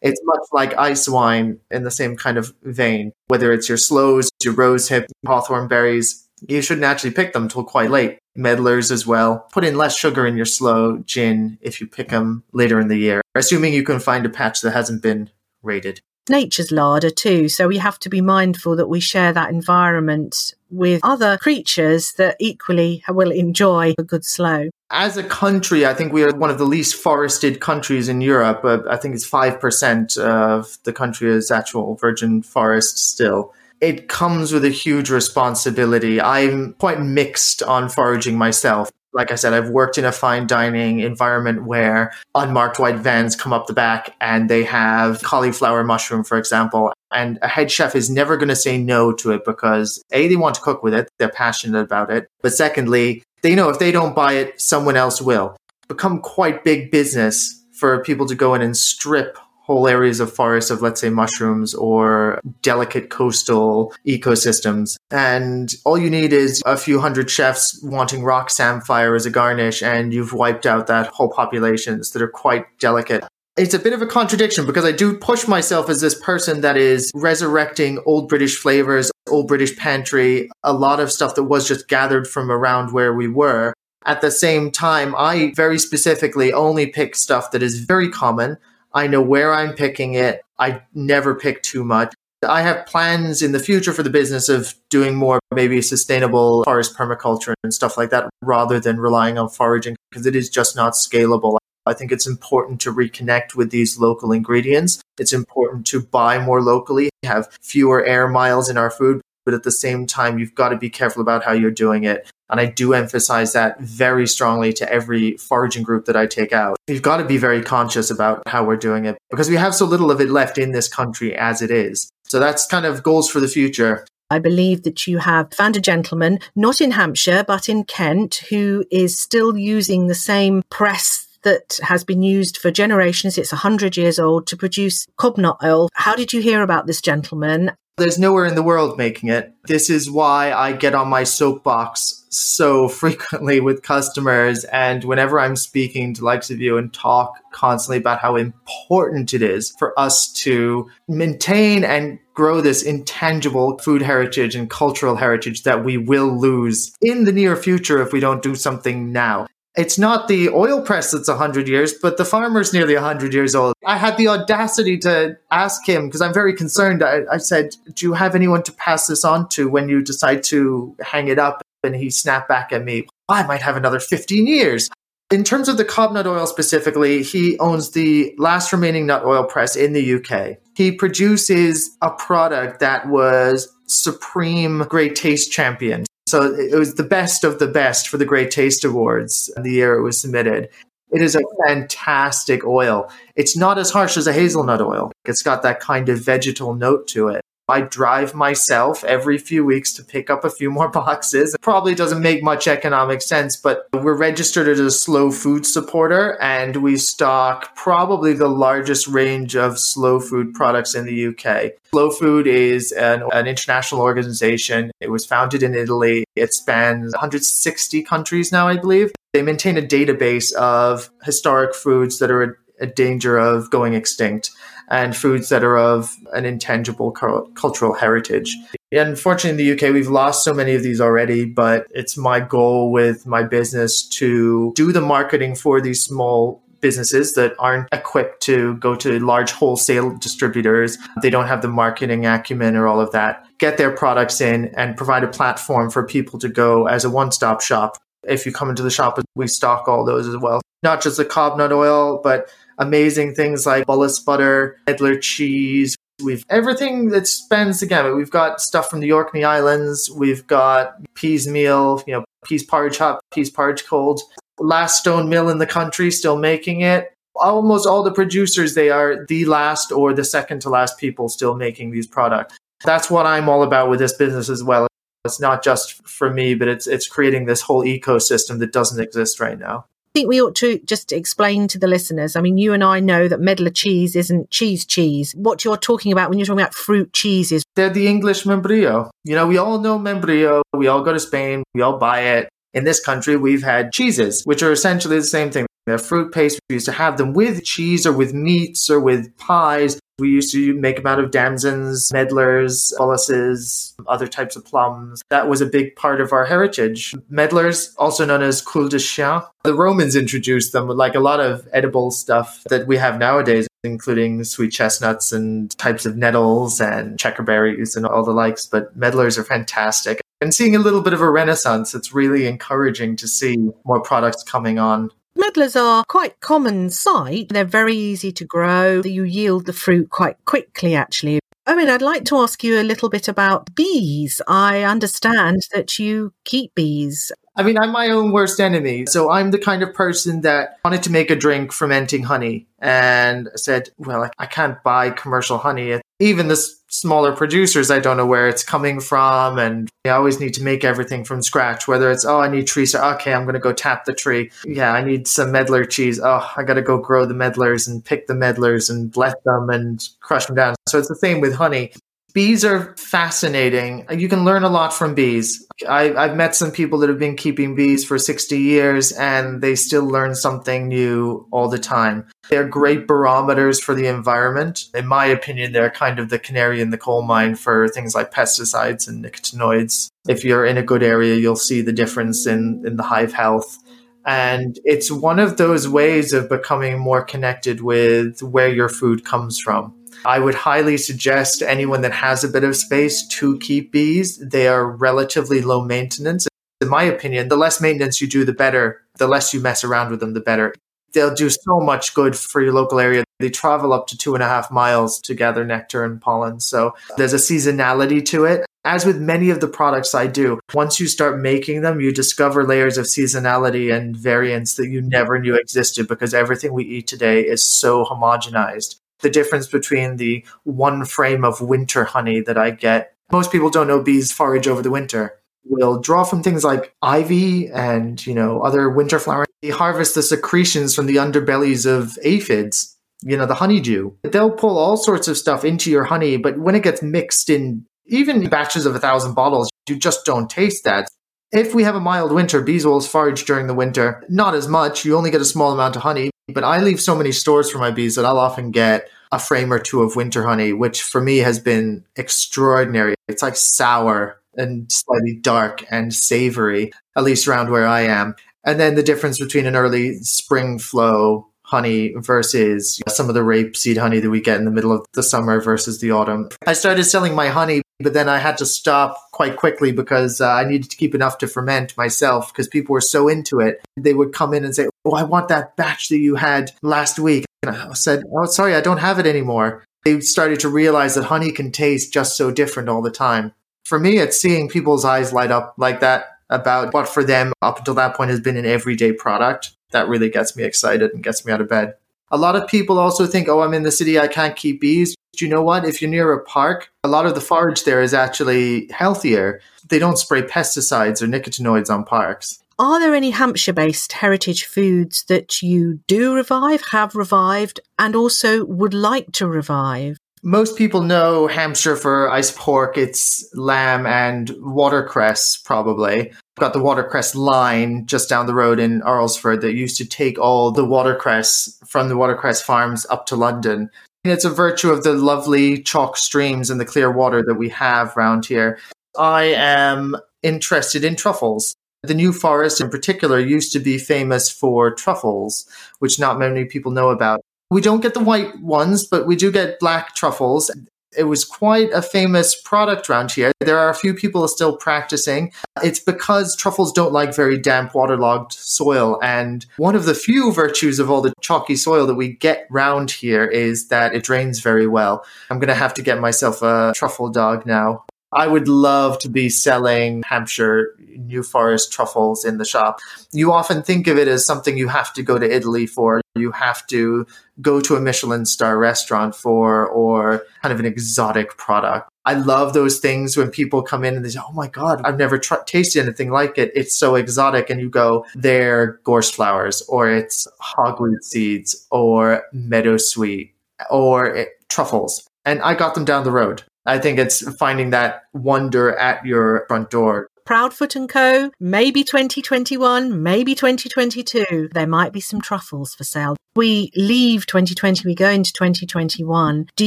It's 0.00 0.20
much 0.24 0.46
like 0.52 0.76
ice 0.76 1.08
wine 1.08 1.58
in 1.70 1.84
the 1.84 1.90
same 1.90 2.16
kind 2.16 2.36
of 2.36 2.54
vein. 2.62 3.12
Whether 3.28 3.52
it's 3.52 3.68
your 3.68 3.78
sloes, 3.78 4.30
your 4.42 4.54
rosehip, 4.54 5.06
hawthorn 5.26 5.66
berries, 5.66 6.28
you 6.46 6.60
shouldn't 6.60 6.84
actually 6.84 7.12
pick 7.12 7.32
them 7.32 7.48
till 7.48 7.64
quite 7.64 7.90
late. 7.90 8.18
Medlars 8.36 8.90
as 8.90 9.06
well. 9.06 9.46
Put 9.52 9.64
in 9.64 9.78
less 9.78 9.96
sugar 9.96 10.26
in 10.26 10.36
your 10.36 10.44
sloe 10.44 10.98
gin 10.98 11.58
if 11.60 11.80
you 11.80 11.86
pick 11.86 12.10
them 12.10 12.44
later 12.52 12.80
in 12.80 12.88
the 12.88 12.98
year, 12.98 13.22
assuming 13.34 13.72
you 13.72 13.82
can 13.82 14.00
find 14.00 14.26
a 14.26 14.28
patch 14.28 14.60
that 14.60 14.72
hasn't 14.72 15.02
been 15.02 15.30
raided 15.62 16.00
nature's 16.28 16.72
larder 16.72 17.10
too. 17.10 17.48
So 17.48 17.68
we 17.68 17.78
have 17.78 17.98
to 18.00 18.08
be 18.08 18.20
mindful 18.20 18.76
that 18.76 18.88
we 18.88 19.00
share 19.00 19.32
that 19.32 19.50
environment 19.50 20.54
with 20.70 21.00
other 21.04 21.38
creatures 21.38 22.12
that 22.14 22.36
equally 22.40 23.02
will 23.08 23.30
enjoy 23.30 23.94
a 23.98 24.02
good 24.02 24.24
sloe. 24.24 24.70
As 24.90 25.16
a 25.16 25.22
country, 25.22 25.86
I 25.86 25.94
think 25.94 26.12
we 26.12 26.22
are 26.22 26.34
one 26.34 26.50
of 26.50 26.58
the 26.58 26.64
least 26.64 26.94
forested 26.96 27.60
countries 27.60 28.08
in 28.08 28.20
Europe. 28.20 28.64
Uh, 28.64 28.78
I 28.88 28.96
think 28.96 29.14
it's 29.14 29.28
5% 29.28 30.18
of 30.18 30.78
the 30.84 30.92
country 30.92 31.30
is 31.30 31.50
actual 31.50 31.96
virgin 31.96 32.42
forest 32.42 32.98
still. 32.98 33.52
It 33.80 34.08
comes 34.08 34.52
with 34.52 34.64
a 34.64 34.70
huge 34.70 35.10
responsibility. 35.10 36.20
I'm 36.20 36.74
quite 36.74 37.00
mixed 37.00 37.62
on 37.62 37.88
foraging 37.88 38.38
myself 38.38 38.90
like 39.14 39.30
I 39.30 39.36
said, 39.36 39.54
I've 39.54 39.70
worked 39.70 39.96
in 39.96 40.04
a 40.04 40.12
fine 40.12 40.46
dining 40.46 40.98
environment 41.00 41.64
where 41.64 42.12
unmarked 42.34 42.80
white 42.80 42.96
vans 42.96 43.36
come 43.36 43.52
up 43.52 43.68
the 43.68 43.72
back 43.72 44.14
and 44.20 44.50
they 44.50 44.64
have 44.64 45.22
cauliflower 45.22 45.84
mushroom, 45.84 46.24
for 46.24 46.36
example. 46.36 46.92
And 47.12 47.38
a 47.40 47.48
head 47.48 47.70
chef 47.70 47.94
is 47.94 48.10
never 48.10 48.36
going 48.36 48.48
to 48.48 48.56
say 48.56 48.76
no 48.76 49.12
to 49.12 49.30
it 49.30 49.44
because 49.44 50.02
A, 50.12 50.26
they 50.26 50.36
want 50.36 50.56
to 50.56 50.60
cook 50.60 50.82
with 50.82 50.92
it, 50.92 51.08
they're 51.18 51.28
passionate 51.28 51.80
about 51.80 52.10
it. 52.10 52.26
But 52.42 52.54
secondly, 52.54 53.22
they 53.42 53.54
know 53.54 53.70
if 53.70 53.78
they 53.78 53.92
don't 53.92 54.16
buy 54.16 54.32
it, 54.34 54.60
someone 54.60 54.96
else 54.96 55.22
will. 55.22 55.56
Become 55.86 56.20
quite 56.20 56.64
big 56.64 56.90
business 56.90 57.62
for 57.72 58.02
people 58.02 58.26
to 58.26 58.34
go 58.34 58.54
in 58.54 58.62
and 58.62 58.76
strip 58.76 59.38
whole 59.64 59.88
areas 59.88 60.20
of 60.20 60.30
forest 60.32 60.70
of, 60.70 60.82
let's 60.82 61.00
say, 61.00 61.08
mushrooms 61.08 61.74
or 61.74 62.38
delicate 62.60 63.08
coastal 63.08 63.94
ecosystems. 64.06 64.96
And 65.10 65.74
all 65.86 65.96
you 65.96 66.10
need 66.10 66.34
is 66.34 66.62
a 66.66 66.76
few 66.76 67.00
hundred 67.00 67.30
chefs 67.30 67.80
wanting 67.82 68.22
rock 68.22 68.50
samphire 68.50 69.14
as 69.14 69.24
a 69.24 69.30
garnish, 69.30 69.82
and 69.82 70.12
you've 70.12 70.34
wiped 70.34 70.66
out 70.66 70.86
that 70.88 71.06
whole 71.06 71.30
populations 71.30 72.10
that 72.10 72.20
are 72.20 72.28
quite 72.28 72.66
delicate. 72.78 73.24
It's 73.56 73.72
a 73.72 73.78
bit 73.78 73.92
of 73.92 74.02
a 74.02 74.06
contradiction 74.06 74.66
because 74.66 74.84
I 74.84 74.92
do 74.92 75.16
push 75.16 75.46
myself 75.46 75.88
as 75.88 76.00
this 76.00 76.20
person 76.20 76.60
that 76.60 76.76
is 76.76 77.10
resurrecting 77.14 78.00
old 78.04 78.28
British 78.28 78.56
flavors, 78.56 79.12
old 79.28 79.46
British 79.48 79.76
pantry, 79.76 80.50
a 80.62 80.72
lot 80.72 81.00
of 81.00 81.10
stuff 81.10 81.36
that 81.36 81.44
was 81.44 81.66
just 81.66 81.88
gathered 81.88 82.26
from 82.26 82.50
around 82.50 82.92
where 82.92 83.14
we 83.14 83.28
were. 83.28 83.72
At 84.04 84.20
the 84.20 84.30
same 84.30 84.70
time, 84.70 85.14
I 85.16 85.52
very 85.56 85.78
specifically 85.78 86.52
only 86.52 86.88
pick 86.88 87.16
stuff 87.16 87.52
that 87.52 87.62
is 87.62 87.78
very 87.78 88.10
common, 88.10 88.58
I 88.94 89.08
know 89.08 89.20
where 89.20 89.52
I'm 89.52 89.74
picking 89.74 90.14
it. 90.14 90.42
I 90.58 90.82
never 90.94 91.34
pick 91.34 91.62
too 91.62 91.84
much. 91.84 92.14
I 92.48 92.62
have 92.62 92.86
plans 92.86 93.42
in 93.42 93.52
the 93.52 93.58
future 93.58 93.92
for 93.92 94.02
the 94.02 94.10
business 94.10 94.48
of 94.48 94.74
doing 94.90 95.16
more 95.16 95.40
maybe 95.52 95.80
sustainable 95.82 96.62
forest 96.64 96.96
permaculture 96.96 97.54
and 97.64 97.72
stuff 97.72 97.96
like 97.96 98.10
that 98.10 98.28
rather 98.42 98.78
than 98.78 99.00
relying 99.00 99.38
on 99.38 99.48
foraging 99.48 99.96
because 100.10 100.26
it 100.26 100.36
is 100.36 100.48
just 100.50 100.76
not 100.76 100.92
scalable. 100.92 101.58
I 101.86 101.92
think 101.92 102.12
it's 102.12 102.26
important 102.26 102.80
to 102.82 102.92
reconnect 102.92 103.54
with 103.54 103.70
these 103.70 103.98
local 103.98 104.32
ingredients. 104.32 105.00
It's 105.18 105.32
important 105.32 105.86
to 105.88 106.00
buy 106.00 106.38
more 106.38 106.62
locally, 106.62 107.10
have 107.24 107.48
fewer 107.62 108.04
air 108.04 108.28
miles 108.28 108.70
in 108.70 108.78
our 108.78 108.90
food, 108.90 109.20
but 109.44 109.54
at 109.54 109.64
the 109.64 109.70
same 109.70 110.06
time, 110.06 110.38
you've 110.38 110.54
got 110.54 110.70
to 110.70 110.76
be 110.76 110.88
careful 110.88 111.20
about 111.20 111.44
how 111.44 111.52
you're 111.52 111.70
doing 111.70 112.04
it. 112.04 112.30
And 112.50 112.60
I 112.60 112.66
do 112.66 112.92
emphasize 112.94 113.52
that 113.54 113.80
very 113.80 114.26
strongly 114.26 114.72
to 114.74 114.92
every 114.92 115.36
foraging 115.36 115.82
group 115.82 116.04
that 116.06 116.16
I 116.16 116.26
take 116.26 116.52
out. 116.52 116.76
You've 116.86 117.02
got 117.02 117.16
to 117.16 117.24
be 117.24 117.38
very 117.38 117.62
conscious 117.62 118.10
about 118.10 118.42
how 118.46 118.64
we're 118.64 118.76
doing 118.76 119.06
it 119.06 119.16
because 119.30 119.48
we 119.48 119.56
have 119.56 119.74
so 119.74 119.86
little 119.86 120.10
of 120.10 120.20
it 120.20 120.28
left 120.28 120.58
in 120.58 120.72
this 120.72 120.88
country 120.88 121.34
as 121.34 121.62
it 121.62 121.70
is. 121.70 122.10
So 122.26 122.38
that's 122.38 122.66
kind 122.66 122.86
of 122.86 123.02
goals 123.02 123.30
for 123.30 123.40
the 123.40 123.48
future. 123.48 124.06
I 124.30 124.38
believe 124.38 124.82
that 124.82 125.06
you 125.06 125.18
have 125.18 125.52
found 125.52 125.76
a 125.76 125.80
gentleman, 125.80 126.38
not 126.56 126.80
in 126.80 126.92
Hampshire, 126.92 127.44
but 127.46 127.68
in 127.68 127.84
Kent, 127.84 128.42
who 128.48 128.84
is 128.90 129.18
still 129.18 129.56
using 129.56 130.06
the 130.06 130.14
same 130.14 130.62
press 130.70 131.28
that 131.42 131.78
has 131.82 132.04
been 132.04 132.22
used 132.22 132.56
for 132.56 132.70
generations. 132.70 133.38
It's 133.38 133.52
100 133.52 133.96
years 133.96 134.18
old 134.18 134.46
to 134.48 134.56
produce 134.56 135.06
cobnut 135.18 135.62
oil. 135.62 135.88
How 135.92 136.16
did 136.16 136.32
you 136.32 136.40
hear 136.40 136.62
about 136.62 136.86
this 136.86 137.00
gentleman? 137.00 137.72
There's 137.96 138.18
nowhere 138.18 138.44
in 138.44 138.56
the 138.56 138.62
world 138.62 138.98
making 138.98 139.28
it. 139.28 139.54
This 139.68 139.88
is 139.88 140.10
why 140.10 140.52
I 140.52 140.72
get 140.72 140.96
on 140.96 141.06
my 141.06 141.22
soapbox 141.22 142.26
so 142.28 142.88
frequently 143.00 143.60
with 143.60 143.82
customers 143.82 144.64
and 144.64 145.04
whenever 145.04 145.38
I'm 145.38 145.54
speaking 145.54 146.12
to 146.14 146.24
likes 146.24 146.50
of 146.50 146.60
you 146.60 146.76
and 146.76 146.92
talk 146.92 147.38
constantly 147.52 147.98
about 147.98 148.18
how 148.18 148.34
important 148.34 149.32
it 149.32 149.42
is 149.42 149.72
for 149.78 149.98
us 149.98 150.32
to 150.42 150.90
maintain 151.06 151.84
and 151.84 152.18
grow 152.34 152.60
this 152.60 152.82
intangible 152.82 153.78
food 153.78 154.02
heritage 154.02 154.56
and 154.56 154.68
cultural 154.68 155.14
heritage 155.14 155.62
that 155.62 155.84
we 155.84 155.96
will 155.96 156.36
lose 156.36 156.96
in 157.00 157.24
the 157.24 157.32
near 157.32 157.54
future 157.54 158.02
if 158.02 158.12
we 158.12 158.18
don't 158.18 158.42
do 158.42 158.56
something 158.56 159.12
now. 159.12 159.46
It's 159.76 159.98
not 159.98 160.28
the 160.28 160.50
oil 160.50 160.80
press 160.82 161.10
that's 161.10 161.28
100 161.28 161.66
years, 161.66 161.92
but 161.92 162.16
the 162.16 162.24
farmer's 162.24 162.72
nearly 162.72 162.94
100 162.94 163.34
years 163.34 163.56
old. 163.56 163.74
I 163.84 163.96
had 163.96 164.16
the 164.16 164.28
audacity 164.28 164.98
to 164.98 165.36
ask 165.50 165.86
him 165.88 166.06
because 166.06 166.20
I'm 166.20 166.32
very 166.32 166.54
concerned. 166.54 167.02
I, 167.02 167.22
I, 167.30 167.38
said, 167.38 167.74
Do 167.92 168.06
you 168.06 168.12
have 168.12 168.36
anyone 168.36 168.62
to 168.64 168.72
pass 168.72 169.08
this 169.08 169.24
on 169.24 169.48
to 169.50 169.68
when 169.68 169.88
you 169.88 170.00
decide 170.00 170.44
to 170.44 170.94
hang 171.00 171.26
it 171.26 171.40
up? 171.40 171.62
And 171.82 171.94
he 171.96 172.08
snapped 172.08 172.48
back 172.48 172.72
at 172.72 172.84
me, 172.84 173.08
I 173.28 173.42
might 173.42 173.62
have 173.62 173.76
another 173.76 174.00
15 174.00 174.46
years. 174.46 174.88
In 175.30 175.42
terms 175.42 175.68
of 175.68 175.76
the 175.76 175.84
cob 175.84 176.12
nut 176.12 176.26
oil 176.26 176.46
specifically, 176.46 177.22
he 177.22 177.58
owns 177.58 177.90
the 177.90 178.34
last 178.38 178.72
remaining 178.72 179.06
nut 179.06 179.24
oil 179.24 179.44
press 179.44 179.74
in 179.74 179.92
the 179.92 180.14
UK. 180.14 180.58
He 180.76 180.92
produces 180.92 181.90
a 182.00 182.10
product 182.10 182.80
that 182.80 183.08
was 183.08 183.68
supreme 183.86 184.84
great 184.88 185.16
taste 185.16 185.50
champion. 185.50 186.04
So 186.26 186.54
it 186.54 186.74
was 186.78 186.94
the 186.94 187.02
best 187.02 187.44
of 187.44 187.58
the 187.58 187.68
best 187.68 188.08
for 188.08 188.16
the 188.16 188.24
Great 188.24 188.50
Taste 188.50 188.84
Awards 188.84 189.52
the 189.60 189.72
year 189.72 189.94
it 189.94 190.02
was 190.02 190.20
submitted. 190.20 190.68
It 191.10 191.20
is 191.20 191.36
a 191.36 191.42
fantastic 191.66 192.64
oil. 192.64 193.10
It's 193.36 193.56
not 193.56 193.78
as 193.78 193.90
harsh 193.90 194.16
as 194.16 194.26
a 194.26 194.32
hazelnut 194.32 194.80
oil. 194.80 195.12
It's 195.24 195.42
got 195.42 195.62
that 195.62 195.80
kind 195.80 196.08
of 196.08 196.18
vegetal 196.18 196.74
note 196.74 197.06
to 197.08 197.28
it. 197.28 197.42
I 197.68 197.80
drive 197.80 198.34
myself 198.34 199.04
every 199.04 199.38
few 199.38 199.64
weeks 199.64 199.92
to 199.94 200.04
pick 200.04 200.28
up 200.28 200.44
a 200.44 200.50
few 200.50 200.70
more 200.70 200.88
boxes. 200.90 201.54
It 201.54 201.60
probably 201.62 201.94
doesn't 201.94 202.20
make 202.20 202.42
much 202.42 202.68
economic 202.68 203.22
sense, 203.22 203.56
but 203.56 203.88
we're 203.92 204.16
registered 204.16 204.68
as 204.68 204.80
a 204.80 204.90
slow 204.90 205.30
food 205.30 205.64
supporter 205.64 206.40
and 206.42 206.76
we 206.76 206.96
stock 206.96 207.74
probably 207.74 208.34
the 208.34 208.48
largest 208.48 209.06
range 209.08 209.56
of 209.56 209.78
slow 209.78 210.20
food 210.20 210.52
products 210.52 210.94
in 210.94 211.06
the 211.06 211.26
UK. 211.28 211.72
Slow 211.90 212.10
Food 212.10 212.48
is 212.48 212.90
an, 212.90 213.22
an 213.32 213.46
international 213.46 214.00
organization. 214.00 214.90
It 215.00 215.10
was 215.10 215.24
founded 215.24 215.62
in 215.62 215.74
Italy. 215.74 216.24
It 216.34 216.52
spans 216.52 217.12
160 217.12 218.02
countries 218.02 218.50
now, 218.50 218.66
I 218.66 218.76
believe. 218.76 219.12
They 219.32 219.42
maintain 219.42 219.78
a 219.78 219.82
database 219.82 220.52
of 220.54 221.08
historic 221.22 221.74
foods 221.74 222.18
that 222.18 222.32
are 222.32 222.58
a 222.80 222.86
danger 222.86 223.38
of 223.38 223.70
going 223.70 223.94
extinct 223.94 224.50
and 224.88 225.16
foods 225.16 225.48
that 225.48 225.64
are 225.64 225.78
of 225.78 226.16
an 226.32 226.44
intangible 226.44 227.10
cultural 227.10 227.94
heritage. 227.94 228.56
Unfortunately, 228.92 229.50
in 229.50 229.76
the 229.76 229.86
UK, 229.86 229.92
we've 229.92 230.08
lost 230.08 230.44
so 230.44 230.54
many 230.54 230.74
of 230.74 230.82
these 230.82 231.00
already, 231.00 231.44
but 231.44 231.86
it's 231.90 232.16
my 232.16 232.40
goal 232.40 232.92
with 232.92 233.26
my 233.26 233.42
business 233.42 234.02
to 234.10 234.72
do 234.76 234.92
the 234.92 235.00
marketing 235.00 235.54
for 235.54 235.80
these 235.80 236.02
small 236.02 236.62
businesses 236.84 237.32
that 237.32 237.54
aren't 237.58 237.88
equipped 237.92 238.42
to 238.42 238.74
go 238.74 238.94
to 238.94 239.18
large 239.18 239.52
wholesale 239.52 240.14
distributors. 240.18 240.98
They 241.22 241.30
don't 241.30 241.46
have 241.46 241.62
the 241.62 241.68
marketing 241.68 242.26
acumen 242.26 242.76
or 242.76 242.86
all 242.86 243.00
of 243.00 243.10
that. 243.12 243.46
Get 243.58 243.78
their 243.78 243.90
products 243.90 244.42
in 244.42 244.66
and 244.76 244.94
provide 244.94 245.24
a 245.24 245.28
platform 245.28 245.90
for 245.90 246.02
people 246.06 246.38
to 246.40 246.48
go 246.48 246.86
as 246.86 247.02
a 247.06 247.10
one 247.10 247.32
stop 247.32 247.62
shop. 247.62 247.96
If 248.28 248.44
you 248.44 248.52
come 248.52 248.68
into 248.68 248.82
the 248.82 248.90
shop, 248.90 249.18
we 249.34 249.48
stock 249.48 249.88
all 249.88 250.04
those 250.04 250.28
as 250.28 250.36
well. 250.36 250.60
Not 250.82 251.02
just 251.02 251.16
the 251.16 251.24
cob 251.24 251.56
nut 251.56 251.72
oil, 251.72 252.20
but 252.22 252.50
amazing 252.78 253.34
things 253.34 253.66
like 253.66 253.86
Bullace 253.86 254.24
butter, 254.24 254.78
Edler 254.86 255.20
cheese. 255.20 255.96
We've 256.22 256.44
everything 256.48 257.08
that 257.08 257.26
spans 257.26 257.80
the 257.80 257.86
gamut. 257.86 258.16
We've 258.16 258.30
got 258.30 258.60
stuff 258.60 258.88
from 258.88 259.00
the 259.00 259.12
Orkney 259.12 259.44
Islands. 259.44 260.10
We've 260.10 260.46
got 260.46 260.94
pease 261.14 261.48
meal, 261.48 262.02
you 262.06 262.14
know, 262.14 262.24
pease 262.44 262.62
porridge 262.62 262.98
hot, 262.98 263.20
pease 263.32 263.50
porridge 263.50 263.84
cold. 263.84 264.20
Last 264.58 265.00
stone 265.00 265.28
mill 265.28 265.48
in 265.48 265.58
the 265.58 265.66
country, 265.66 266.10
still 266.10 266.36
making 266.36 266.82
it. 266.82 267.12
Almost 267.36 267.88
all 267.88 268.04
the 268.04 268.12
producers, 268.12 268.74
they 268.74 268.90
are 268.90 269.26
the 269.26 269.44
last 269.46 269.90
or 269.90 270.14
the 270.14 270.24
second 270.24 270.60
to 270.60 270.70
last 270.70 270.98
people 270.98 271.28
still 271.28 271.56
making 271.56 271.90
these 271.90 272.06
products. 272.06 272.56
That's 272.84 273.10
what 273.10 273.26
I'm 273.26 273.48
all 273.48 273.64
about 273.64 273.90
with 273.90 273.98
this 273.98 274.12
business 274.12 274.48
as 274.48 274.62
well. 274.62 274.86
It's 275.24 275.40
not 275.40 275.64
just 275.64 276.06
for 276.06 276.30
me, 276.30 276.54
but 276.54 276.68
it's 276.68 276.86
it's 276.86 277.08
creating 277.08 277.46
this 277.46 277.62
whole 277.62 277.82
ecosystem 277.82 278.60
that 278.60 278.72
doesn't 278.72 279.02
exist 279.02 279.40
right 279.40 279.58
now 279.58 279.86
think 280.14 280.28
we 280.28 280.40
ought 280.40 280.54
to 280.56 280.78
just 280.84 281.10
explain 281.10 281.66
to 281.68 281.78
the 281.78 281.88
listeners. 281.88 282.36
I 282.36 282.40
mean, 282.40 282.56
you 282.56 282.72
and 282.72 282.84
I 282.84 283.00
know 283.00 283.26
that 283.26 283.40
Medlar 283.40 283.74
cheese 283.74 284.14
isn't 284.14 284.48
cheese 284.50 284.86
cheese. 284.86 285.32
What 285.36 285.64
you're 285.64 285.76
talking 285.76 286.12
about 286.12 286.30
when 286.30 286.38
you're 286.38 286.46
talking 286.46 286.60
about 286.60 286.74
fruit 286.74 287.12
cheeses. 287.12 287.64
They're 287.74 287.90
the 287.90 288.06
English 288.06 288.44
membrillo. 288.44 289.10
You 289.24 289.34
know, 289.34 289.48
we 289.48 289.58
all 289.58 289.80
know 289.80 289.98
membrillo. 289.98 290.62
We 290.72 290.86
all 290.86 291.02
go 291.02 291.12
to 291.12 291.18
Spain. 291.20 291.64
We 291.74 291.82
all 291.82 291.98
buy 291.98 292.20
it. 292.20 292.48
In 292.72 292.84
this 292.84 293.04
country, 293.04 293.36
we've 293.36 293.62
had 293.62 293.92
cheeses, 293.92 294.42
which 294.44 294.62
are 294.62 294.72
essentially 294.72 295.16
the 295.16 295.22
same 295.24 295.50
thing. 295.50 295.66
They're 295.86 295.98
fruit 295.98 296.32
paste. 296.32 296.60
We 296.68 296.76
used 296.76 296.86
to 296.86 296.92
have 296.92 297.18
them 297.18 297.32
with 297.32 297.64
cheese 297.64 298.06
or 298.06 298.12
with 298.12 298.32
meats 298.32 298.88
or 298.88 299.00
with 299.00 299.36
pies. 299.36 299.98
We 300.18 300.28
used 300.28 300.52
to 300.52 300.74
make 300.74 300.96
them 300.96 301.06
out 301.06 301.18
of 301.18 301.32
damsons, 301.32 302.12
medlars, 302.12 302.94
bullaces, 302.96 303.96
other 304.06 304.28
types 304.28 304.54
of 304.54 304.64
plums. 304.64 305.22
That 305.30 305.48
was 305.48 305.60
a 305.60 305.66
big 305.66 305.96
part 305.96 306.20
of 306.20 306.32
our 306.32 306.44
heritage. 306.44 307.14
Medlars, 307.28 307.92
also 307.98 308.24
known 308.24 308.40
as 308.42 308.62
cul 308.62 308.88
de 308.88 309.00
chien, 309.00 309.42
the 309.64 309.74
Romans 309.74 310.14
introduced 310.14 310.72
them 310.72 310.86
with 310.86 310.98
like 310.98 311.16
a 311.16 311.20
lot 311.20 311.40
of 311.40 311.66
edible 311.72 312.12
stuff 312.12 312.62
that 312.68 312.86
we 312.86 312.96
have 312.96 313.18
nowadays, 313.18 313.66
including 313.82 314.44
sweet 314.44 314.70
chestnuts 314.70 315.32
and 315.32 315.76
types 315.78 316.06
of 316.06 316.16
nettles 316.16 316.80
and 316.80 317.18
checkerberries 317.18 317.96
and 317.96 318.06
all 318.06 318.22
the 318.22 318.30
likes. 318.30 318.66
But 318.66 318.96
medlars 318.96 319.36
are 319.36 319.44
fantastic. 319.44 320.20
And 320.40 320.54
seeing 320.54 320.76
a 320.76 320.80
little 320.80 321.00
bit 321.00 321.12
of 321.12 321.22
a 321.22 321.30
renaissance, 321.30 321.94
it's 321.94 322.12
really 322.14 322.46
encouraging 322.46 323.16
to 323.16 323.26
see 323.26 323.56
more 323.84 324.00
products 324.00 324.44
coming 324.44 324.78
on 324.78 325.10
Medlars 325.44 325.76
are 325.76 326.04
quite 326.08 326.40
common 326.40 326.88
sight. 326.88 327.50
They're 327.50 327.66
very 327.66 327.94
easy 327.94 328.32
to 328.32 328.46
grow. 328.46 329.02
You 329.04 329.24
yield 329.24 329.66
the 329.66 329.74
fruit 329.74 330.08
quite 330.08 330.42
quickly, 330.46 330.94
actually. 330.94 331.38
Mean, 331.68 331.90
I'd 331.90 332.00
like 332.00 332.24
to 332.26 332.38
ask 332.38 332.64
you 332.64 332.80
a 332.80 332.82
little 332.82 333.10
bit 333.10 333.28
about 333.28 333.74
bees. 333.74 334.40
I 334.48 334.84
understand 334.84 335.60
that 335.74 335.98
you 335.98 336.32
keep 336.44 336.74
bees. 336.74 337.30
I 337.56 337.62
mean, 337.62 337.78
I'm 337.78 337.92
my 337.92 338.08
own 338.08 338.32
worst 338.32 338.58
enemy. 338.58 339.06
So 339.06 339.30
I'm 339.30 339.50
the 339.50 339.58
kind 339.58 339.82
of 339.82 339.94
person 339.94 340.40
that 340.40 340.78
wanted 340.84 341.02
to 341.04 341.12
make 341.12 341.30
a 341.30 341.36
drink 341.36 341.72
fermenting 341.72 342.24
honey 342.24 342.66
and 342.80 343.48
said, 343.54 343.90
well, 343.98 344.28
I 344.38 344.46
can't 344.46 344.82
buy 344.82 345.10
commercial 345.10 345.58
honey. 345.58 346.00
Even 346.18 346.48
the 346.48 346.56
smaller 346.88 347.34
producers, 347.34 347.90
I 347.90 347.98
don't 347.98 348.16
know 348.16 348.26
where 348.26 348.48
it's 348.48 348.62
coming 348.62 349.00
from. 349.00 349.58
And 349.58 349.88
I 350.04 350.10
always 350.10 350.40
need 350.40 350.54
to 350.54 350.62
make 350.62 350.84
everything 350.84 351.24
from 351.24 351.42
scratch, 351.42 351.86
whether 351.86 352.10
it's, 352.10 352.24
oh, 352.24 352.40
I 352.40 352.48
need 352.48 352.66
trees. 352.66 352.94
Okay, 352.94 353.32
I'm 353.32 353.44
going 353.44 353.54
to 353.54 353.60
go 353.60 353.72
tap 353.72 354.04
the 354.04 354.14
tree. 354.14 354.50
Yeah, 354.64 354.92
I 354.92 355.02
need 355.02 355.26
some 355.28 355.52
medlar 355.52 355.88
cheese. 355.88 356.20
Oh, 356.20 356.50
I 356.56 356.62
got 356.64 356.74
to 356.74 356.82
go 356.82 356.98
grow 356.98 357.24
the 357.24 357.34
medlars 357.34 357.86
and 357.86 358.04
pick 358.04 358.26
the 358.26 358.34
medlars 358.34 358.90
and 358.90 359.10
bless 359.10 359.34
them 359.44 359.70
and 359.70 360.06
crush 360.20 360.46
them 360.46 360.56
down. 360.56 360.74
So 360.88 360.98
it's 360.98 361.08
the 361.08 361.16
same 361.16 361.40
with 361.40 361.54
honey. 361.54 361.92
Bees 362.34 362.64
are 362.64 362.96
fascinating. 362.96 364.06
You 364.10 364.28
can 364.28 364.44
learn 364.44 364.64
a 364.64 364.68
lot 364.68 364.92
from 364.92 365.14
bees. 365.14 365.64
I, 365.88 366.26
have 366.26 366.36
met 366.36 366.56
some 366.56 366.72
people 366.72 366.98
that 366.98 367.08
have 367.08 367.18
been 367.18 367.36
keeping 367.36 367.76
bees 367.76 368.04
for 368.04 368.18
60 368.18 368.58
years 368.58 369.12
and 369.12 369.62
they 369.62 369.76
still 369.76 370.04
learn 370.04 370.34
something 370.34 370.88
new 370.88 371.46
all 371.52 371.68
the 371.68 371.78
time. 371.78 372.26
They're 372.50 372.66
great 372.66 373.06
barometers 373.06 373.78
for 373.78 373.94
the 373.94 374.08
environment. 374.08 374.86
In 374.94 375.06
my 375.06 375.26
opinion, 375.26 375.70
they're 375.70 375.90
kind 375.90 376.18
of 376.18 376.28
the 376.28 376.40
canary 376.40 376.80
in 376.80 376.90
the 376.90 376.98
coal 376.98 377.22
mine 377.22 377.54
for 377.54 377.86
things 377.86 378.16
like 378.16 378.32
pesticides 378.32 379.06
and 379.06 379.24
nicotinoids. 379.24 380.10
If 380.26 380.44
you're 380.44 380.66
in 380.66 380.76
a 380.76 380.82
good 380.82 381.04
area, 381.04 381.36
you'll 381.36 381.54
see 381.54 381.82
the 381.82 381.92
difference 381.92 382.48
in, 382.48 382.82
in 382.84 382.96
the 382.96 383.04
hive 383.04 383.32
health 383.32 383.78
And 384.26 384.76
it's 384.84 385.08
one 385.08 385.38
of 385.38 385.56
those 385.56 385.86
ways 385.86 386.32
of 386.32 386.48
becoming 386.48 386.98
more 386.98 387.22
connected 387.22 387.80
with 387.80 388.42
where 388.42 388.68
your 388.68 388.88
food 388.88 389.24
comes 389.24 389.60
from. 389.60 389.94
I 390.24 390.38
would 390.38 390.54
highly 390.54 390.96
suggest 390.96 391.62
anyone 391.62 392.00
that 392.02 392.12
has 392.12 392.44
a 392.44 392.48
bit 392.48 392.64
of 392.64 392.76
space 392.76 393.26
to 393.28 393.58
keep 393.58 393.92
bees. 393.92 394.38
They 394.38 394.68
are 394.68 394.86
relatively 394.86 395.60
low 395.60 395.84
maintenance. 395.84 396.46
In 396.80 396.88
my 396.88 397.04
opinion, 397.04 397.48
the 397.48 397.56
less 397.56 397.80
maintenance 397.80 398.20
you 398.20 398.26
do, 398.26 398.44
the 398.44 398.52
better. 398.52 399.02
The 399.18 399.26
less 399.26 399.54
you 399.54 399.60
mess 399.60 399.84
around 399.84 400.10
with 400.10 400.20
them, 400.20 400.34
the 400.34 400.40
better. 400.40 400.74
They'll 401.12 401.34
do 401.34 401.48
so 401.48 401.80
much 401.80 402.12
good 402.12 402.36
for 402.36 402.60
your 402.60 402.72
local 402.72 402.98
area. 402.98 403.24
They 403.38 403.48
travel 403.48 403.92
up 403.92 404.08
to 404.08 404.18
two 404.18 404.34
and 404.34 404.42
a 404.42 404.48
half 404.48 404.70
miles 404.70 405.20
to 405.22 405.34
gather 405.34 405.64
nectar 405.64 406.04
and 406.04 406.20
pollen. 406.20 406.60
So 406.60 406.94
there's 407.16 407.32
a 407.32 407.36
seasonality 407.36 408.24
to 408.26 408.44
it. 408.44 408.66
As 408.84 409.06
with 409.06 409.18
many 409.18 409.48
of 409.48 409.60
the 409.60 409.68
products 409.68 410.14
I 410.14 410.26
do, 410.26 410.60
once 410.74 411.00
you 411.00 411.06
start 411.06 411.40
making 411.40 411.80
them, 411.80 412.00
you 412.00 412.12
discover 412.12 412.66
layers 412.66 412.98
of 412.98 413.06
seasonality 413.06 413.94
and 413.94 414.14
variance 414.14 414.74
that 414.74 414.88
you 414.88 415.00
never 415.00 415.38
knew 415.38 415.54
existed 415.54 416.06
because 416.06 416.34
everything 416.34 416.72
we 416.74 416.84
eat 416.84 417.06
today 417.06 417.42
is 417.42 417.64
so 417.64 418.04
homogenized 418.04 418.96
the 419.24 419.30
difference 419.30 419.66
between 419.66 420.16
the 420.16 420.44
one 420.62 421.04
frame 421.04 421.44
of 421.44 421.60
winter 421.60 422.04
honey 422.04 422.40
that 422.42 422.56
I 422.56 422.70
get. 422.70 423.16
Most 423.32 423.50
people 423.50 423.70
don't 423.70 423.88
know 423.88 424.00
bees 424.00 424.30
forage 424.30 424.68
over 424.68 424.82
the 424.82 424.92
winter. 424.92 425.40
We'll 425.64 425.98
draw 425.98 426.22
from 426.22 426.42
things 426.42 426.62
like 426.62 426.94
ivy 427.02 427.68
and, 427.70 428.24
you 428.24 428.34
know, 428.34 428.60
other 428.62 428.88
winter 428.90 429.18
flowers. 429.18 429.48
They 429.62 429.70
harvest 429.70 430.14
the 430.14 430.22
secretions 430.22 430.94
from 430.94 431.06
the 431.06 431.16
underbellies 431.16 431.86
of 431.86 432.18
aphids, 432.22 432.96
you 433.22 433.36
know, 433.36 433.46
the 433.46 433.54
honeydew. 433.54 434.12
They'll 434.22 434.50
pull 434.50 434.78
all 434.78 434.96
sorts 434.96 435.26
of 435.26 435.38
stuff 435.38 435.64
into 435.64 435.90
your 435.90 436.04
honey, 436.04 436.36
but 436.36 436.58
when 436.58 436.74
it 436.74 436.82
gets 436.82 437.02
mixed 437.02 437.48
in 437.48 437.86
even 438.06 438.46
batches 438.48 438.84
of 438.84 438.94
a 438.94 439.00
thousand 439.00 439.34
bottles, 439.34 439.70
you 439.88 439.96
just 439.96 440.26
don't 440.26 440.50
taste 440.50 440.84
that. 440.84 441.08
If 441.50 441.74
we 441.74 441.84
have 441.84 441.94
a 441.94 442.00
mild 442.00 442.32
winter, 442.32 442.60
bees 442.60 442.84
will 442.84 443.00
forage 443.00 443.44
during 443.44 443.66
the 443.66 443.74
winter. 443.74 444.22
Not 444.28 444.54
as 444.54 444.68
much. 444.68 445.04
You 445.04 445.16
only 445.16 445.30
get 445.30 445.40
a 445.40 445.46
small 445.46 445.72
amount 445.72 445.96
of 445.96 446.02
honey, 446.02 446.30
but 446.52 446.64
I 446.64 446.80
leave 446.80 447.00
so 447.00 447.16
many 447.16 447.32
stores 447.32 447.70
for 447.70 447.78
my 447.78 447.90
bees 447.90 448.16
that 448.16 448.24
I'll 448.24 448.38
often 448.38 448.70
get 448.70 449.08
a 449.34 449.38
frame 449.38 449.72
or 449.72 449.78
two 449.78 450.02
of 450.02 450.16
winter 450.16 450.46
honey, 450.46 450.72
which 450.72 451.02
for 451.02 451.20
me 451.20 451.38
has 451.38 451.58
been 451.58 452.04
extraordinary. 452.16 453.14
It's 453.28 453.42
like 453.42 453.56
sour 453.56 454.40
and 454.56 454.90
slightly 454.90 455.36
dark 455.40 455.84
and 455.90 456.14
savory, 456.14 456.92
at 457.16 457.24
least 457.24 457.48
around 457.48 457.70
where 457.70 457.86
I 457.86 458.02
am. 458.02 458.36
And 458.64 458.80
then 458.80 458.94
the 458.94 459.02
difference 459.02 459.38
between 459.38 459.66
an 459.66 459.76
early 459.76 460.16
spring 460.18 460.78
flow 460.78 461.48
honey 461.62 462.14
versus 462.16 463.00
some 463.08 463.28
of 463.28 463.34
the 463.34 463.40
rapeseed 463.40 463.96
honey 463.96 464.20
that 464.20 464.30
we 464.30 464.40
get 464.40 464.58
in 464.58 464.64
the 464.64 464.70
middle 464.70 464.92
of 464.92 465.04
the 465.14 465.22
summer 465.22 465.60
versus 465.60 466.00
the 466.00 466.10
autumn. 466.10 466.48
I 466.66 466.74
started 466.74 467.04
selling 467.04 467.34
my 467.34 467.48
honey, 467.48 467.82
but 468.00 468.12
then 468.12 468.28
I 468.28 468.38
had 468.38 468.58
to 468.58 468.66
stop 468.66 469.18
quite 469.32 469.56
quickly 469.56 469.90
because 469.90 470.40
uh, 470.40 470.48
I 470.48 470.64
needed 470.64 470.90
to 470.90 470.96
keep 470.96 471.14
enough 471.14 471.38
to 471.38 471.48
ferment 471.48 471.96
myself 471.96 472.52
because 472.52 472.68
people 472.68 472.92
were 472.92 473.00
so 473.00 473.28
into 473.28 473.60
it. 473.60 473.80
They 473.96 474.14
would 474.14 474.32
come 474.32 474.54
in 474.54 474.64
and 474.64 474.74
say, 474.74 474.88
Oh, 475.04 475.14
I 475.14 475.22
want 475.22 475.48
that 475.48 475.76
batch 475.76 476.08
that 476.08 476.18
you 476.18 476.36
had 476.36 476.70
last 476.82 477.18
week. 477.18 477.44
And 477.62 477.76
I 477.76 477.92
said, 477.92 478.24
Oh, 478.32 478.44
sorry, 478.46 478.74
I 478.74 478.80
don't 478.80 478.98
have 478.98 479.18
it 479.18 479.26
anymore. 479.26 479.84
They 480.04 480.20
started 480.20 480.60
to 480.60 480.68
realize 480.68 481.14
that 481.14 481.24
honey 481.24 481.50
can 481.50 481.70
taste 481.72 482.12
just 482.12 482.36
so 482.36 482.50
different 482.50 482.88
all 482.88 483.02
the 483.02 483.10
time. 483.10 483.52
For 483.84 483.98
me, 483.98 484.18
it's 484.18 484.40
seeing 484.40 484.68
people's 484.68 485.04
eyes 485.04 485.32
light 485.32 485.50
up 485.50 485.74
like 485.76 486.00
that 486.00 486.26
about 486.50 486.92
what 486.92 487.08
for 487.08 487.24
them 487.24 487.52
up 487.62 487.78
until 487.78 487.94
that 487.94 488.14
point 488.14 488.30
has 488.30 488.40
been 488.40 488.56
an 488.56 488.66
everyday 488.66 489.12
product 489.12 489.72
that 489.90 490.08
really 490.08 490.28
gets 490.28 490.56
me 490.56 490.64
excited 490.64 491.10
and 491.12 491.22
gets 491.22 491.44
me 491.44 491.52
out 491.52 491.60
of 491.60 491.68
bed. 491.68 491.94
A 492.30 492.38
lot 492.38 492.56
of 492.56 492.68
people 492.68 492.98
also 492.98 493.26
think, 493.26 493.48
oh, 493.48 493.60
I'm 493.60 493.74
in 493.74 493.82
the 493.82 493.92
city, 493.92 494.18
I 494.18 494.28
can't 494.28 494.56
keep 494.56 494.80
bees. 494.80 495.14
Do 495.36 495.44
you 495.44 495.50
know 495.50 495.62
what? 495.62 495.84
If 495.84 496.00
you're 496.00 496.10
near 496.10 496.32
a 496.32 496.42
park, 496.44 496.90
a 497.02 497.08
lot 497.08 497.26
of 497.26 497.34
the 497.34 497.40
forage 497.40 497.84
there 497.84 498.02
is 498.02 498.14
actually 498.14 498.88
healthier. 498.90 499.60
They 499.88 499.98
don't 499.98 500.18
spray 500.18 500.42
pesticides 500.42 501.22
or 501.22 501.26
nicotinoids 501.26 501.90
on 501.90 502.04
parks. 502.04 502.60
Are 502.78 502.98
there 503.00 503.14
any 503.14 503.30
Hampshire 503.30 503.72
based 503.72 504.12
heritage 504.12 504.64
foods 504.64 505.24
that 505.28 505.62
you 505.62 506.00
do 506.08 506.34
revive, 506.34 506.82
have 506.90 507.14
revived, 507.14 507.80
and 507.98 508.16
also 508.16 508.64
would 508.64 508.94
like 508.94 509.32
to 509.32 509.46
revive? 509.46 510.18
most 510.44 510.76
people 510.76 511.00
know 511.00 511.46
Hampshire 511.46 511.96
for 511.96 512.30
ice 512.30 512.52
pork. 512.54 512.98
It's 512.98 513.48
lamb 513.54 514.04
and 514.04 514.54
watercress, 514.58 515.56
probably. 515.64 516.32
Got 516.58 516.74
the 516.74 516.82
watercress 516.82 517.34
line 517.34 518.04
just 518.04 518.28
down 518.28 518.46
the 518.46 518.54
road 518.54 518.78
in 518.78 519.00
Alresford 519.00 519.62
that 519.62 519.72
used 519.72 519.96
to 519.96 520.04
take 520.04 520.38
all 520.38 520.70
the 520.70 520.84
watercress 520.84 521.80
from 521.88 522.10
the 522.10 522.16
watercress 522.16 522.60
farms 522.60 523.06
up 523.08 523.24
to 523.26 523.36
London. 523.36 523.90
And 524.22 524.32
it's 524.32 524.44
a 524.44 524.50
virtue 524.50 524.90
of 524.90 525.02
the 525.02 525.14
lovely 525.14 525.82
chalk 525.82 526.18
streams 526.18 526.68
and 526.68 526.78
the 526.78 526.84
clear 526.84 527.10
water 527.10 527.42
that 527.46 527.54
we 527.54 527.70
have 527.70 528.14
around 528.14 528.44
here. 528.44 528.78
I 529.18 529.44
am 529.44 530.14
interested 530.42 531.04
in 531.04 531.16
truffles. 531.16 531.74
The 532.06 532.14
New 532.14 532.32
Forest 532.32 532.80
in 532.80 532.90
particular 532.90 533.38
used 533.38 533.72
to 533.72 533.78
be 533.78 533.98
famous 533.98 534.50
for 534.50 534.94
truffles, 534.94 535.66
which 535.98 536.18
not 536.18 536.38
many 536.38 536.64
people 536.64 536.92
know 536.92 537.10
about. 537.10 537.40
We 537.70 537.80
don't 537.80 538.02
get 538.02 538.14
the 538.14 538.20
white 538.20 538.60
ones, 538.60 539.06
but 539.06 539.26
we 539.26 539.36
do 539.36 539.50
get 539.50 539.80
black 539.80 540.14
truffles. 540.14 540.70
It 541.16 541.24
was 541.24 541.44
quite 541.44 541.90
a 541.92 542.02
famous 542.02 542.60
product 542.60 543.08
around 543.08 543.30
here. 543.32 543.52
There 543.60 543.78
are 543.78 543.88
a 543.88 543.94
few 543.94 544.14
people 544.14 544.46
still 544.48 544.76
practicing. 544.76 545.52
It's 545.82 546.00
because 546.00 546.56
truffles 546.56 546.92
don't 546.92 547.12
like 547.12 547.34
very 547.34 547.56
damp, 547.56 547.94
waterlogged 547.94 548.52
soil. 548.52 549.18
And 549.22 549.64
one 549.76 549.94
of 549.94 550.06
the 550.06 550.14
few 550.14 550.52
virtues 550.52 550.98
of 550.98 551.10
all 551.10 551.20
the 551.20 551.32
chalky 551.40 551.76
soil 551.76 552.06
that 552.06 552.14
we 552.14 552.34
get 552.34 552.66
round 552.70 553.12
here 553.12 553.44
is 553.44 553.88
that 553.88 554.14
it 554.14 554.24
drains 554.24 554.60
very 554.60 554.86
well. 554.86 555.24
I'm 555.50 555.58
going 555.58 555.68
to 555.68 555.74
have 555.74 555.94
to 555.94 556.02
get 556.02 556.20
myself 556.20 556.62
a 556.62 556.92
truffle 556.94 557.30
dog 557.30 557.64
now. 557.64 558.04
I 558.34 558.48
would 558.48 558.66
love 558.66 559.18
to 559.20 559.28
be 559.28 559.48
selling 559.48 560.24
Hampshire 560.26 560.96
New 561.16 561.44
Forest 561.44 561.92
truffles 561.92 562.44
in 562.44 562.58
the 562.58 562.64
shop. 562.64 562.98
You 563.32 563.52
often 563.52 563.82
think 563.82 564.08
of 564.08 564.18
it 564.18 564.26
as 564.26 564.44
something 564.44 564.76
you 564.76 564.88
have 564.88 565.12
to 565.14 565.22
go 565.22 565.38
to 565.38 565.48
Italy 565.48 565.86
for, 565.86 566.20
you 566.34 566.50
have 566.50 566.84
to 566.88 567.26
go 567.60 567.80
to 567.80 567.94
a 567.94 568.00
Michelin 568.00 568.44
star 568.44 568.76
restaurant 568.76 569.36
for, 569.36 569.86
or 569.86 570.44
kind 570.62 570.72
of 570.72 570.80
an 570.80 570.86
exotic 570.86 571.56
product. 571.56 572.10
I 572.24 572.34
love 572.34 572.72
those 572.72 572.98
things 572.98 573.36
when 573.36 573.50
people 573.50 573.82
come 573.82 574.04
in 574.04 574.16
and 574.16 574.24
they 574.24 574.30
say, 574.30 574.40
Oh 574.42 574.52
my 574.52 574.66
God, 574.66 575.00
I've 575.04 575.18
never 575.18 575.38
tr- 575.38 575.62
tasted 575.66 576.02
anything 576.02 576.30
like 576.30 576.58
it. 576.58 576.72
It's 576.74 576.96
so 576.96 577.14
exotic. 577.14 577.70
And 577.70 577.80
you 577.80 577.88
go, 577.88 578.26
they're 578.34 578.98
gorse 579.04 579.30
flowers, 579.30 579.82
or 579.82 580.10
it's 580.10 580.48
hogweed 580.60 581.22
seeds, 581.22 581.86
or 581.90 582.42
meadowsweet, 582.52 583.52
or 583.90 584.26
it, 584.34 584.48
truffles. 584.68 585.28
And 585.44 585.60
I 585.62 585.74
got 585.74 585.94
them 585.94 586.04
down 586.04 586.24
the 586.24 586.32
road. 586.32 586.64
I 586.86 586.98
think 586.98 587.18
it's 587.18 587.48
finding 587.56 587.90
that 587.90 588.24
wonder 588.32 588.94
at 588.96 589.24
your 589.24 589.64
front 589.68 589.90
door. 589.90 590.28
Proudfoot 590.44 590.94
and 590.94 591.08
Co. 591.08 591.50
Maybe 591.58 592.04
2021, 592.04 593.22
maybe 593.22 593.54
2022. 593.54 594.68
There 594.72 594.86
might 594.86 595.12
be 595.12 595.20
some 595.20 595.40
truffles 595.40 595.94
for 595.94 596.04
sale. 596.04 596.36
We 596.54 596.92
leave 596.94 597.46
2020, 597.46 598.06
we 598.06 598.14
go 598.14 598.28
into 598.28 598.52
2021. 598.52 599.68
Do 599.74 599.86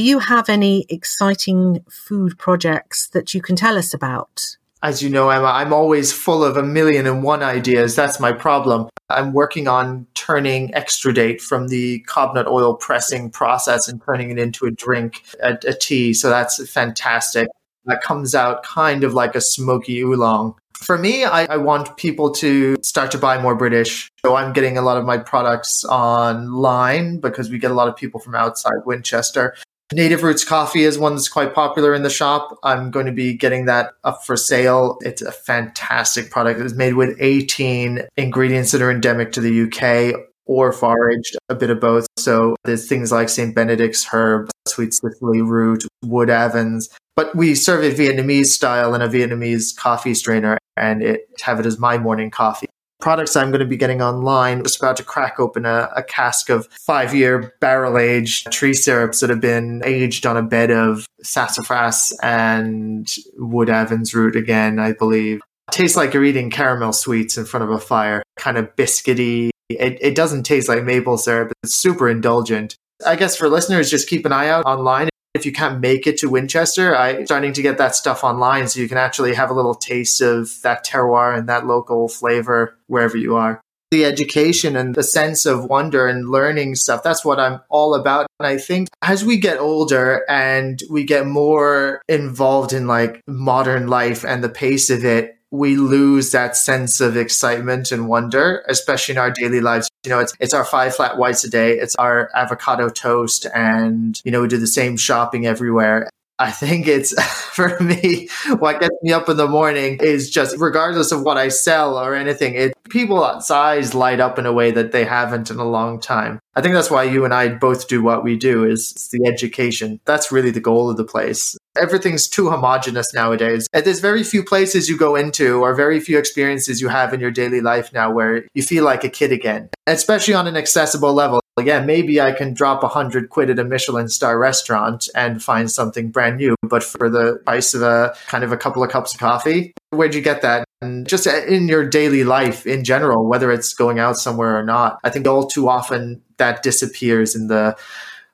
you 0.00 0.18
have 0.18 0.48
any 0.48 0.84
exciting 0.88 1.84
food 1.88 2.38
projects 2.38 3.08
that 3.10 3.32
you 3.32 3.40
can 3.40 3.56
tell 3.56 3.78
us 3.78 3.94
about? 3.94 4.57
As 4.82 5.02
you 5.02 5.10
know, 5.10 5.28
Emma, 5.28 5.46
I'm 5.46 5.72
always 5.72 6.12
full 6.12 6.44
of 6.44 6.56
a 6.56 6.62
million 6.62 7.06
and 7.06 7.22
one 7.22 7.42
ideas. 7.42 7.96
That's 7.96 8.20
my 8.20 8.32
problem. 8.32 8.88
I'm 9.10 9.32
working 9.32 9.66
on 9.66 10.06
turning 10.14 10.68
extrude 10.70 11.40
from 11.40 11.68
the 11.68 12.04
cobnut 12.08 12.46
oil 12.46 12.74
pressing 12.74 13.30
process 13.30 13.88
and 13.88 14.00
turning 14.04 14.30
it 14.30 14.38
into 14.38 14.66
a 14.66 14.70
drink, 14.70 15.24
a, 15.42 15.58
a 15.66 15.74
tea. 15.74 16.14
So 16.14 16.30
that's 16.30 16.70
fantastic. 16.70 17.48
That 17.86 18.02
comes 18.02 18.34
out 18.34 18.62
kind 18.62 19.02
of 19.02 19.14
like 19.14 19.34
a 19.34 19.40
smoky 19.40 20.00
oolong. 20.00 20.54
For 20.74 20.96
me, 20.96 21.24
I, 21.24 21.46
I, 21.46 21.56
want 21.56 21.96
people 21.96 22.30
to 22.34 22.76
start 22.84 23.10
to 23.10 23.18
buy 23.18 23.42
more 23.42 23.56
British. 23.56 24.12
So 24.24 24.36
I'm 24.36 24.52
getting 24.52 24.78
a 24.78 24.82
lot 24.82 24.96
of 24.96 25.04
my 25.04 25.18
products 25.18 25.84
online 25.84 27.18
because 27.18 27.50
we 27.50 27.58
get 27.58 27.72
a 27.72 27.74
lot 27.74 27.88
of 27.88 27.96
people 27.96 28.20
from 28.20 28.36
outside 28.36 28.84
Winchester. 28.86 29.56
Native 29.94 30.22
Roots 30.22 30.44
Coffee 30.44 30.82
is 30.82 30.98
one 30.98 31.14
that's 31.14 31.28
quite 31.28 31.54
popular 31.54 31.94
in 31.94 32.02
the 32.02 32.10
shop. 32.10 32.58
I'm 32.62 32.90
going 32.90 33.06
to 33.06 33.12
be 33.12 33.32
getting 33.34 33.64
that 33.66 33.92
up 34.04 34.22
for 34.24 34.36
sale. 34.36 34.98
It's 35.00 35.22
a 35.22 35.32
fantastic 35.32 36.30
product. 36.30 36.60
It's 36.60 36.74
made 36.74 36.94
with 36.94 37.16
18 37.18 38.02
ingredients 38.18 38.72
that 38.72 38.82
are 38.82 38.90
endemic 38.90 39.32
to 39.32 39.40
the 39.40 39.62
UK 39.62 40.14
or 40.44 40.72
foraged, 40.72 41.36
a 41.48 41.54
bit 41.54 41.70
of 41.70 41.80
both. 41.80 42.06
So 42.18 42.54
there's 42.64 42.86
things 42.86 43.10
like 43.10 43.30
St. 43.30 43.54
Benedict's 43.54 44.06
herb, 44.12 44.50
sweet 44.66 44.92
cicely 44.92 45.40
root, 45.40 45.84
wood 46.04 46.28
avens. 46.28 46.90
But 47.16 47.34
we 47.34 47.54
serve 47.54 47.82
it 47.82 47.96
Vietnamese 47.96 48.46
style 48.46 48.94
in 48.94 49.00
a 49.00 49.08
Vietnamese 49.08 49.74
coffee 49.74 50.14
strainer 50.14 50.58
and 50.76 51.02
it 51.02 51.22
have 51.40 51.60
it 51.60 51.66
as 51.66 51.78
my 51.78 51.96
morning 51.96 52.30
coffee 52.30 52.68
products 53.00 53.36
I'm 53.36 53.50
going 53.50 53.60
to 53.60 53.66
be 53.66 53.76
getting 53.76 54.02
online. 54.02 54.62
Just 54.62 54.78
about 54.78 54.96
to 54.96 55.04
crack 55.04 55.38
open 55.38 55.66
a, 55.66 55.90
a 55.96 56.02
cask 56.02 56.48
of 56.50 56.66
five 56.72 57.14
year 57.14 57.54
barrel 57.60 57.98
aged 57.98 58.50
tree 58.52 58.74
syrups 58.74 59.20
that 59.20 59.30
have 59.30 59.40
been 59.40 59.82
aged 59.84 60.26
on 60.26 60.36
a 60.36 60.42
bed 60.42 60.70
of 60.70 61.06
sassafras 61.22 62.16
and 62.22 63.08
wood 63.36 63.68
avens 63.68 64.14
root 64.14 64.36
again, 64.36 64.78
I 64.78 64.92
believe. 64.92 65.40
Tastes 65.70 65.96
like 65.96 66.14
you're 66.14 66.24
eating 66.24 66.50
caramel 66.50 66.92
sweets 66.92 67.36
in 67.36 67.44
front 67.44 67.64
of 67.64 67.70
a 67.70 67.78
fire, 67.78 68.22
kind 68.36 68.56
of 68.56 68.74
biscuity. 68.76 69.50
It, 69.68 69.98
it 70.00 70.14
doesn't 70.14 70.44
taste 70.44 70.68
like 70.68 70.82
maple 70.84 71.18
syrup. 71.18 71.52
It's 71.62 71.74
super 71.74 72.08
indulgent. 72.08 72.76
I 73.06 73.16
guess 73.16 73.36
for 73.36 73.48
listeners, 73.48 73.90
just 73.90 74.08
keep 74.08 74.24
an 74.26 74.32
eye 74.32 74.48
out 74.48 74.64
online 74.64 75.08
if 75.34 75.44
you 75.46 75.52
can't 75.52 75.80
make 75.80 76.06
it 76.06 76.16
to 76.18 76.28
Winchester, 76.28 76.96
I'm 76.96 77.26
starting 77.26 77.52
to 77.52 77.62
get 77.62 77.78
that 77.78 77.94
stuff 77.94 78.24
online 78.24 78.66
so 78.68 78.80
you 78.80 78.88
can 78.88 78.98
actually 78.98 79.34
have 79.34 79.50
a 79.50 79.54
little 79.54 79.74
taste 79.74 80.20
of 80.20 80.50
that 80.62 80.84
terroir 80.86 81.36
and 81.38 81.48
that 81.48 81.66
local 81.66 82.08
flavor 82.08 82.76
wherever 82.86 83.16
you 83.16 83.36
are. 83.36 83.60
the 83.90 84.04
education 84.04 84.76
and 84.76 84.94
the 84.94 85.02
sense 85.02 85.46
of 85.46 85.64
wonder 85.64 86.06
and 86.06 86.28
learning 86.28 86.74
stuff. 86.74 87.02
That's 87.02 87.24
what 87.24 87.40
I'm 87.40 87.60
all 87.70 87.94
about. 87.94 88.26
And 88.38 88.46
I 88.46 88.58
think 88.58 88.88
as 89.02 89.24
we 89.24 89.38
get 89.38 89.58
older 89.58 90.24
and 90.28 90.82
we 90.90 91.04
get 91.04 91.26
more 91.26 92.02
involved 92.08 92.72
in 92.72 92.86
like 92.86 93.22
modern 93.26 93.88
life 93.88 94.24
and 94.24 94.44
the 94.44 94.48
pace 94.50 94.90
of 94.90 95.04
it, 95.04 95.37
we 95.50 95.76
lose 95.76 96.30
that 96.32 96.56
sense 96.56 97.00
of 97.00 97.16
excitement 97.16 97.90
and 97.90 98.08
wonder, 98.08 98.64
especially 98.68 99.14
in 99.14 99.18
our 99.18 99.30
daily 99.30 99.60
lives. 99.60 99.88
You 100.04 100.10
know, 100.10 100.18
it's 100.18 100.34
it's 100.40 100.54
our 100.54 100.64
five 100.64 100.94
flat 100.94 101.18
whites 101.18 101.44
a 101.44 101.50
day, 101.50 101.78
it's 101.78 101.94
our 101.96 102.30
avocado 102.34 102.88
toast, 102.88 103.46
and 103.54 104.20
you 104.24 104.30
know, 104.30 104.42
we 104.42 104.48
do 104.48 104.58
the 104.58 104.66
same 104.66 104.96
shopping 104.96 105.46
everywhere. 105.46 106.08
I 106.38 106.52
think 106.52 106.86
it's 106.86 107.12
for 107.52 107.78
me, 107.80 108.28
what 108.58 108.80
gets 108.80 108.94
me 109.02 109.12
up 109.12 109.28
in 109.28 109.36
the 109.36 109.48
morning 109.48 109.98
is 110.00 110.30
just 110.30 110.56
regardless 110.58 111.12
of 111.12 111.22
what 111.22 111.36
I 111.36 111.48
sell 111.48 111.98
or 111.98 112.14
anything, 112.14 112.54
it 112.54 112.74
people's 112.88 113.50
eyes 113.50 113.94
light 113.94 114.20
up 114.20 114.38
in 114.38 114.46
a 114.46 114.52
way 114.52 114.70
that 114.70 114.92
they 114.92 115.04
haven't 115.04 115.50
in 115.50 115.58
a 115.58 115.68
long 115.68 116.00
time. 116.00 116.38
I 116.54 116.60
think 116.60 116.74
that's 116.74 116.90
why 116.90 117.04
you 117.04 117.24
and 117.24 117.34
I 117.34 117.48
both 117.48 117.88
do 117.88 118.02
what 118.02 118.22
we 118.24 118.36
do 118.36 118.64
is 118.64 119.08
the 119.12 119.26
education. 119.26 120.00
That's 120.04 120.30
really 120.30 120.50
the 120.50 120.60
goal 120.60 120.90
of 120.90 120.96
the 120.96 121.04
place. 121.04 121.57
Everything's 121.78 122.28
too 122.28 122.50
homogenous 122.50 123.12
nowadays. 123.14 123.66
And 123.72 123.84
there's 123.84 124.00
very 124.00 124.22
few 124.22 124.44
places 124.44 124.88
you 124.88 124.96
go 124.96 125.16
into 125.16 125.60
or 125.60 125.74
very 125.74 126.00
few 126.00 126.18
experiences 126.18 126.80
you 126.80 126.88
have 126.88 127.14
in 127.14 127.20
your 127.20 127.30
daily 127.30 127.60
life 127.60 127.92
now 127.92 128.10
where 128.10 128.46
you 128.54 128.62
feel 128.62 128.84
like 128.84 129.04
a 129.04 129.08
kid 129.08 129.32
again, 129.32 129.68
especially 129.86 130.34
on 130.34 130.46
an 130.46 130.56
accessible 130.56 131.12
level 131.12 131.40
yeah, 131.66 131.80
maybe 131.80 132.20
I 132.20 132.32
can 132.32 132.54
drop 132.54 132.82
a 132.82 132.88
hundred 132.88 133.30
quid 133.30 133.50
at 133.50 133.58
a 133.58 133.64
Michelin 133.64 134.08
star 134.08 134.38
restaurant 134.38 135.08
and 135.14 135.42
find 135.42 135.70
something 135.70 136.10
brand 136.10 136.36
new, 136.36 136.54
but 136.62 136.82
for 136.82 137.08
the 137.08 137.40
price 137.44 137.74
of 137.74 137.82
a 137.82 138.14
kind 138.26 138.44
of 138.44 138.52
a 138.52 138.56
couple 138.56 138.82
of 138.82 138.90
cups 138.90 139.14
of 139.14 139.20
coffee, 139.20 139.72
where'd 139.90 140.14
you 140.14 140.20
get 140.20 140.42
that? 140.42 140.64
And 140.80 141.08
just 141.08 141.26
uh, 141.26 141.44
in 141.46 141.68
your 141.68 141.88
daily 141.88 142.24
life 142.24 142.66
in 142.66 142.84
general, 142.84 143.28
whether 143.28 143.50
it's 143.50 143.74
going 143.74 143.98
out 143.98 144.16
somewhere 144.16 144.56
or 144.56 144.64
not, 144.64 144.98
I 145.04 145.10
think 145.10 145.26
all 145.26 145.46
too 145.46 145.68
often 145.68 146.22
that 146.36 146.62
disappears 146.62 147.34
in 147.34 147.48
the 147.48 147.76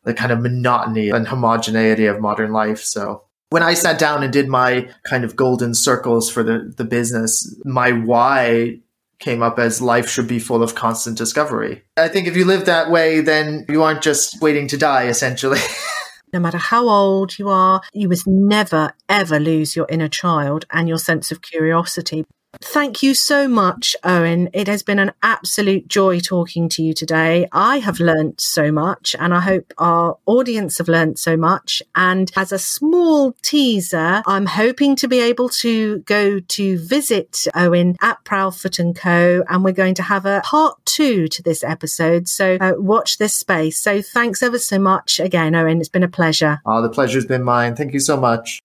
the 0.05 0.13
kind 0.13 0.31
of 0.31 0.41
monotony 0.41 1.09
and 1.09 1.27
homogeneity 1.27 2.05
of 2.05 2.21
modern 2.21 2.53
life. 2.53 2.81
So 2.81 3.24
when 3.51 3.63
I 3.63 3.75
sat 3.75 3.99
down 3.99 4.23
and 4.23 4.33
did 4.33 4.49
my 4.49 4.89
kind 5.05 5.25
of 5.25 5.37
golden 5.37 5.75
circles 5.75 6.31
for 6.31 6.43
the, 6.43 6.73
the 6.77 6.85
business, 6.85 7.55
my 7.65 7.93
why 7.93 8.81
came 9.19 9.43
up 9.43 9.59
as 9.59 9.81
life 9.81 10.09
should 10.09 10.29
be 10.29 10.39
full 10.39 10.63
of 10.63 10.75
constant 10.75 11.17
discovery. 11.17 11.83
I 11.97 12.09
think 12.09 12.27
if 12.27 12.37
you 12.37 12.45
live 12.45 12.67
that 12.67 12.91
way, 12.91 13.21
then 13.21 13.65
you 13.69 13.83
aren't 13.83 14.03
just 14.03 14.41
waiting 14.43 14.69
to 14.69 14.77
die, 14.77 15.07
essentially. 15.07 15.61
no 16.33 16.41
matter 16.41 16.59
how 16.59 16.89
old 16.89 17.39
you 17.39 17.49
are, 17.49 17.81
you 17.93 18.09
must 18.09 18.27
never, 18.27 18.93
ever 19.09 19.39
lose 19.39 19.77
your 19.77 19.87
inner 19.89 20.09
child 20.09 20.67
and 20.71 20.89
your 20.89 20.99
sense 20.99 21.31
of 21.31 21.41
curiosity. 21.41 22.25
Thank 22.61 23.03
you 23.03 23.15
so 23.15 23.47
much, 23.47 23.95
Owen. 24.05 24.51
It 24.53 24.67
has 24.67 24.83
been 24.83 24.99
an 24.99 25.13
absolute 25.23 25.89
joy 25.89 26.21
talking 26.21 26.69
to 26.71 26.83
you 26.83 26.93
today. 26.93 27.47
I 27.53 27.79
have 27.79 28.01
learnt 28.01 28.41
so 28.41 28.73
much, 28.73 29.15
and 29.19 29.33
I 29.33 29.41
hope 29.41 29.73
our 29.79 30.19
audience 30.27 30.79
have 30.79 30.89
learnt 30.89 31.19
so 31.19 31.37
much. 31.37 31.83
And 31.95 32.31
as 32.37 32.53
a 32.53 32.59
small 32.59 33.33
teaser, 33.43 34.23
I'm 34.27 34.47
hoping 34.47 34.97
to 34.97 35.09
be 35.09 35.21
able 35.21 35.49
to 35.51 35.99
go 36.01 36.41
to 36.41 36.79
visit 36.79 37.47
Owen 37.55 37.97
at 38.01 38.25
Proudfoot 38.25 38.79
and 38.79 38.97
Co. 38.97 39.45
And 39.49 39.65
we're 39.65 39.73
going 39.73 39.95
to 39.95 40.03
have 40.03 40.27
a 40.27 40.41
part 40.45 40.85
two 40.85 41.29
to 41.29 41.43
this 41.43 41.63
episode. 41.63 42.29
So 42.29 42.57
uh, 42.61 42.75
watch 42.77 43.19
this 43.19 43.35
space. 43.35 43.79
So 43.79 44.03
thanks 44.03 44.43
ever 44.43 44.59
so 44.59 44.79
much 44.79 45.21
again, 45.21 45.55
Owen. 45.55 45.81
It's 45.81 45.89
been 45.89 46.03
a 46.03 46.09
pleasure. 46.09 46.61
Oh, 46.67 46.83
the 46.83 46.91
pleasure's 46.91 47.27
been 47.27 47.45
mine. 47.45 47.77
Thank 47.77 47.93
you 47.93 48.01
so 48.01 48.17
much. 48.17 48.63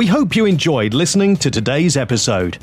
We 0.00 0.06
hope 0.06 0.34
you 0.34 0.46
enjoyed 0.46 0.94
listening 0.94 1.36
to 1.36 1.50
today's 1.50 1.98
episode. 1.98 2.56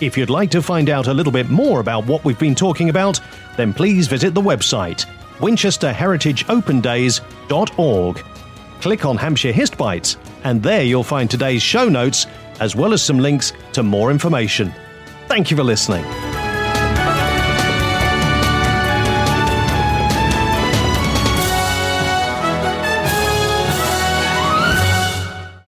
If 0.00 0.16
you'd 0.16 0.30
like 0.30 0.52
to 0.52 0.62
find 0.62 0.88
out 0.88 1.08
a 1.08 1.12
little 1.12 1.32
bit 1.32 1.50
more 1.50 1.80
about 1.80 2.06
what 2.06 2.24
we've 2.24 2.38
been 2.38 2.54
talking 2.54 2.88
about, 2.88 3.18
then 3.56 3.74
please 3.74 4.06
visit 4.06 4.32
the 4.32 4.40
website 4.40 5.04
winchesterheritageopendays.org. 5.38 8.24
Click 8.80 9.04
on 9.04 9.16
Hampshire 9.16 9.52
Histbites, 9.52 10.16
and 10.44 10.62
there 10.62 10.84
you'll 10.84 11.02
find 11.02 11.28
today's 11.28 11.62
show 11.62 11.88
notes 11.88 12.28
as 12.60 12.76
well 12.76 12.92
as 12.92 13.02
some 13.02 13.18
links 13.18 13.52
to 13.72 13.82
more 13.82 14.12
information. 14.12 14.72
Thank 15.26 15.50
you 15.50 15.56
for 15.56 15.64
listening. 15.64 16.04